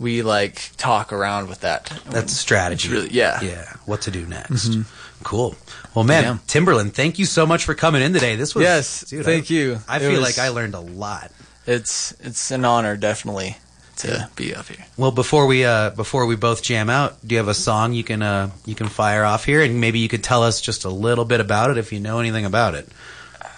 we 0.00 0.22
like 0.22 0.70
talk 0.76 1.12
around 1.12 1.48
with 1.48 1.60
that. 1.60 1.86
That's 2.10 2.32
strategy. 2.36 2.88
It's 2.88 2.92
really- 2.92 3.10
yeah. 3.12 3.40
Yeah. 3.42 3.72
What 3.86 4.00
to 4.02 4.10
do 4.10 4.26
next. 4.26 4.74
Cool. 5.22 5.54
Well, 5.94 6.04
man, 6.04 6.22
Yeah. 6.24 6.38
Timberlin, 6.48 6.92
thank 6.92 7.18
you 7.18 7.26
so 7.26 7.44
much 7.46 7.64
for 7.66 7.74
coming 7.74 8.00
in 8.02 8.12
today. 8.14 8.36
This 8.36 8.54
was 8.54 8.62
Yes, 8.62 9.02
dude, 9.02 9.24
thank 9.24 9.50
I, 9.50 9.54
you. 9.54 9.78
I 9.86 9.96
It 9.96 10.00
feel 10.00 10.12
was- 10.12 10.20
like 10.22 10.38
I 10.38 10.48
learned 10.48 10.74
a 10.74 10.80
lot. 10.80 11.30
It's 11.66 12.12
it's 12.20 12.50
an 12.50 12.64
honor, 12.64 12.96
definitely, 12.96 13.58
to 13.98 14.30
be 14.34 14.54
up 14.54 14.66
here. 14.68 14.86
Well, 14.96 15.10
before 15.10 15.44
we 15.46 15.64
uh, 15.66 15.90
before 15.90 16.24
we 16.24 16.34
both 16.36 16.62
jam 16.62 16.88
out, 16.88 17.18
do 17.24 17.34
you 17.34 17.38
have 17.38 17.48
a 17.48 17.54
song 17.54 17.92
you 17.92 18.02
can 18.02 18.22
uh, 18.22 18.50
you 18.64 18.74
can 18.74 18.88
fire 18.88 19.24
off 19.24 19.44
here, 19.44 19.62
and 19.62 19.78
maybe 19.78 19.98
you 19.98 20.08
could 20.08 20.24
tell 20.24 20.42
us 20.42 20.60
just 20.62 20.84
a 20.86 20.88
little 20.90 21.26
bit 21.26 21.38
about 21.40 21.70
it 21.70 21.76
if 21.76 21.92
you 21.92 22.00
know 22.00 22.18
anything 22.18 22.46
about 22.46 22.74
it. 22.74 22.88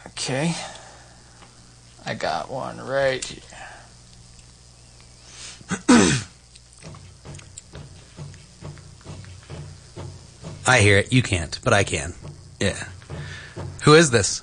Okay. 0.08 0.54
I 2.04 2.14
got 2.14 2.50
one 2.50 2.78
right 2.84 3.24
here. 3.24 3.40
I 10.66 10.80
hear 10.80 10.98
it. 10.98 11.12
You 11.12 11.22
can't, 11.22 11.58
but 11.64 11.72
I 11.72 11.84
can. 11.84 12.14
Yeah. 12.60 12.82
Who 13.84 13.94
is 13.94 14.10
this? 14.10 14.42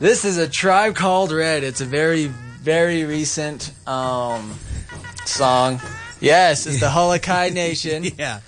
This 0.00 0.24
is 0.24 0.38
a 0.38 0.48
tribe 0.48 0.94
called 0.94 1.32
Red. 1.32 1.64
It's 1.64 1.80
a 1.80 1.84
very, 1.84 2.26
very 2.26 3.04
recent 3.04 3.72
um, 3.86 4.54
song. 5.24 5.80
Yes, 6.20 6.66
it's 6.66 6.80
the 6.80 6.86
Halluci 6.86 7.52
Nation. 7.54 8.04
Yeah. 8.16 8.40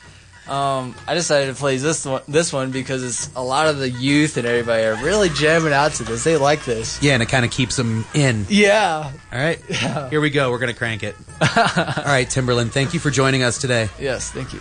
Um, 0.49 0.97
I 1.07 1.15
decided 1.15 1.55
to 1.55 1.55
play 1.55 1.77
this 1.77 2.05
one, 2.05 2.23
this 2.27 2.53
one 2.53 2.73
because 2.73 3.05
it's 3.05 3.31
a 3.37 3.43
lot 3.43 3.69
of 3.69 3.79
the 3.79 3.89
youth 3.89 4.37
and 4.37 4.45
everybody 4.47 4.83
are 4.83 4.97
really 4.97 5.29
jamming 5.29 5.73
out 5.73 5.93
to 5.95 6.03
this. 6.05 6.25
They 6.25 6.37
like 6.37 6.65
this. 6.65 7.01
Yeah, 7.01 7.15
and 7.15 7.23
it 7.23 7.29
kind 7.29 7.45
of 7.45 7.53
keeps 7.53 7.77
them 7.77 8.05
in. 8.15 8.47
Yeah. 8.49 9.13
All 9.33 9.39
right. 9.39 9.61
Here 10.11 10.21
we 10.21 10.31
go. 10.31 10.51
We're 10.51 10.59
gonna 10.59 10.75
crank 10.75 11.05
it. 11.05 11.15
All 11.41 12.05
right, 12.05 12.27
Timberlin. 12.27 12.71
Thank 12.71 12.95
you 12.95 13.01
for 13.01 13.11
joining 13.11 13.45
us 13.45 13.59
today. 13.59 13.89
Yes. 14.01 14.33
Thank 14.33 14.53
you. 14.53 14.61